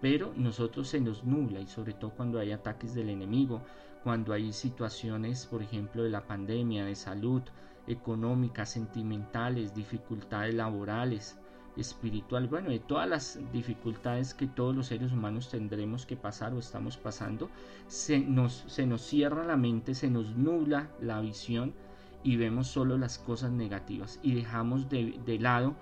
Pero 0.00 0.32
nosotros 0.36 0.88
se 0.88 1.00
nos 1.00 1.24
nubla 1.24 1.60
y 1.60 1.66
sobre 1.66 1.94
todo 1.94 2.10
cuando 2.10 2.38
hay 2.38 2.52
ataques 2.52 2.94
del 2.94 3.08
enemigo, 3.08 3.62
cuando 4.04 4.32
hay 4.32 4.52
situaciones, 4.52 5.46
por 5.46 5.62
ejemplo, 5.62 6.02
de 6.02 6.10
la 6.10 6.26
pandemia, 6.26 6.84
de 6.84 6.94
salud, 6.94 7.42
económicas, 7.86 8.70
sentimentales, 8.70 9.74
dificultades 9.74 10.54
laborales, 10.54 11.38
espiritual, 11.76 12.48
bueno, 12.48 12.70
de 12.70 12.78
todas 12.78 13.08
las 13.08 13.38
dificultades 13.52 14.34
que 14.34 14.46
todos 14.46 14.74
los 14.74 14.86
seres 14.86 15.12
humanos 15.12 15.50
tendremos 15.50 16.06
que 16.06 16.16
pasar 16.16 16.54
o 16.54 16.58
estamos 16.58 16.96
pasando, 16.96 17.50
se 17.86 18.18
nos, 18.18 18.64
se 18.66 18.86
nos 18.86 19.02
cierra 19.02 19.44
la 19.44 19.56
mente, 19.56 19.94
se 19.94 20.10
nos 20.10 20.36
nubla 20.36 20.88
la 21.00 21.20
visión 21.20 21.74
y 22.22 22.36
vemos 22.36 22.68
solo 22.68 22.98
las 22.98 23.18
cosas 23.18 23.52
negativas 23.52 24.18
y 24.22 24.34
dejamos 24.34 24.88
de, 24.88 25.20
de 25.24 25.38
lado 25.38 25.74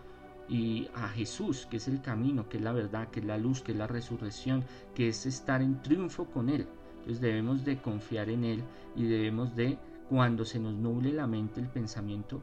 y 0.49 0.89
a 0.95 1.09
Jesús, 1.09 1.67
que 1.67 1.79
es 1.79 1.89
el 1.89 2.01
camino, 2.01 2.49
que 2.49 2.59
es 2.59 2.63
la 2.63 2.73
verdad, 2.73 3.09
que 3.09 3.21
es 3.21 3.27
la 3.27 3.39
luz, 3.39 3.63
que 3.63 3.73
es 3.73 3.79
la 3.79 3.87
resurrección, 3.87 4.65
que 4.95 5.09
es 5.09 5.27
estar 5.27 5.63
en 5.63 5.81
triunfo 5.83 6.27
con 6.27 6.49
Él. 6.49 6.67
Entonces 6.99 7.21
debemos 7.21 7.65
de 7.65 7.81
confiar 7.81 8.29
en 8.31 8.45
Él 8.45 8.63
y 8.97 9.05
debemos 9.05 9.55
de, 9.57 9.79
cuando 10.09 10.45
se 10.45 10.59
nos 10.59 10.75
nuble 10.75 11.13
la 11.13 11.27
mente, 11.27 11.61
el 11.61 11.69
pensamiento, 11.69 12.43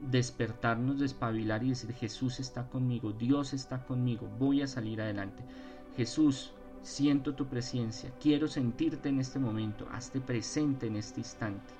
despertarnos, 0.00 0.98
despabilar 0.98 1.62
y 1.62 1.70
decir 1.70 1.92
Jesús 1.92 2.40
está 2.40 2.68
conmigo, 2.68 3.12
Dios 3.12 3.52
está 3.52 3.84
conmigo, 3.84 4.28
voy 4.38 4.62
a 4.62 4.66
salir 4.66 5.00
adelante. 5.00 5.42
Jesús, 5.96 6.52
siento 6.82 7.34
tu 7.34 7.46
presencia, 7.46 8.12
quiero 8.20 8.48
sentirte 8.48 9.08
en 9.08 9.20
este 9.20 9.38
momento, 9.38 9.86
hazte 9.90 10.20
presente 10.20 10.86
en 10.86 10.96
este 10.96 11.20
instante. 11.20 11.72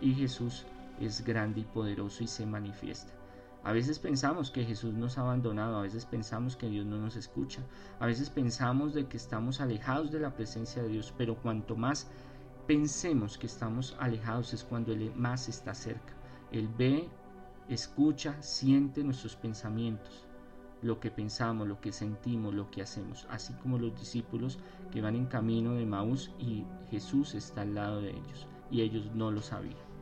Y 0.00 0.14
Jesús 0.14 0.64
es 1.00 1.24
grande 1.24 1.60
y 1.60 1.64
poderoso 1.64 2.22
y 2.22 2.26
se 2.26 2.46
manifiesta. 2.46 3.15
A 3.66 3.72
veces 3.72 3.98
pensamos 3.98 4.52
que 4.52 4.64
Jesús 4.64 4.94
nos 4.94 5.18
ha 5.18 5.22
abandonado, 5.22 5.76
a 5.76 5.82
veces 5.82 6.06
pensamos 6.06 6.54
que 6.54 6.68
Dios 6.68 6.86
no 6.86 6.98
nos 6.98 7.16
escucha, 7.16 7.62
a 7.98 8.06
veces 8.06 8.30
pensamos 8.30 8.94
de 8.94 9.08
que 9.08 9.16
estamos 9.16 9.60
alejados 9.60 10.12
de 10.12 10.20
la 10.20 10.36
presencia 10.36 10.84
de 10.84 10.88
Dios, 10.88 11.12
pero 11.18 11.34
cuanto 11.34 11.74
más 11.74 12.06
pensemos 12.68 13.38
que 13.38 13.48
estamos 13.48 13.96
alejados 13.98 14.54
es 14.54 14.62
cuando 14.62 14.92
Él 14.92 15.12
más 15.16 15.48
está 15.48 15.74
cerca. 15.74 16.14
Él 16.52 16.68
ve, 16.78 17.08
escucha, 17.68 18.40
siente 18.40 19.02
nuestros 19.02 19.34
pensamientos, 19.34 20.24
lo 20.80 21.00
que 21.00 21.10
pensamos, 21.10 21.66
lo 21.66 21.80
que 21.80 21.90
sentimos, 21.90 22.54
lo 22.54 22.70
que 22.70 22.82
hacemos, 22.82 23.26
así 23.30 23.52
como 23.54 23.80
los 23.80 23.98
discípulos 23.98 24.60
que 24.92 25.00
van 25.00 25.16
en 25.16 25.26
camino 25.26 25.74
de 25.74 25.86
Maús 25.86 26.30
y 26.38 26.64
Jesús 26.92 27.34
está 27.34 27.62
al 27.62 27.74
lado 27.74 28.00
de 28.00 28.10
ellos 28.10 28.46
y 28.70 28.82
ellos 28.82 29.10
no 29.12 29.32
lo 29.32 29.42
sabían. 29.42 29.95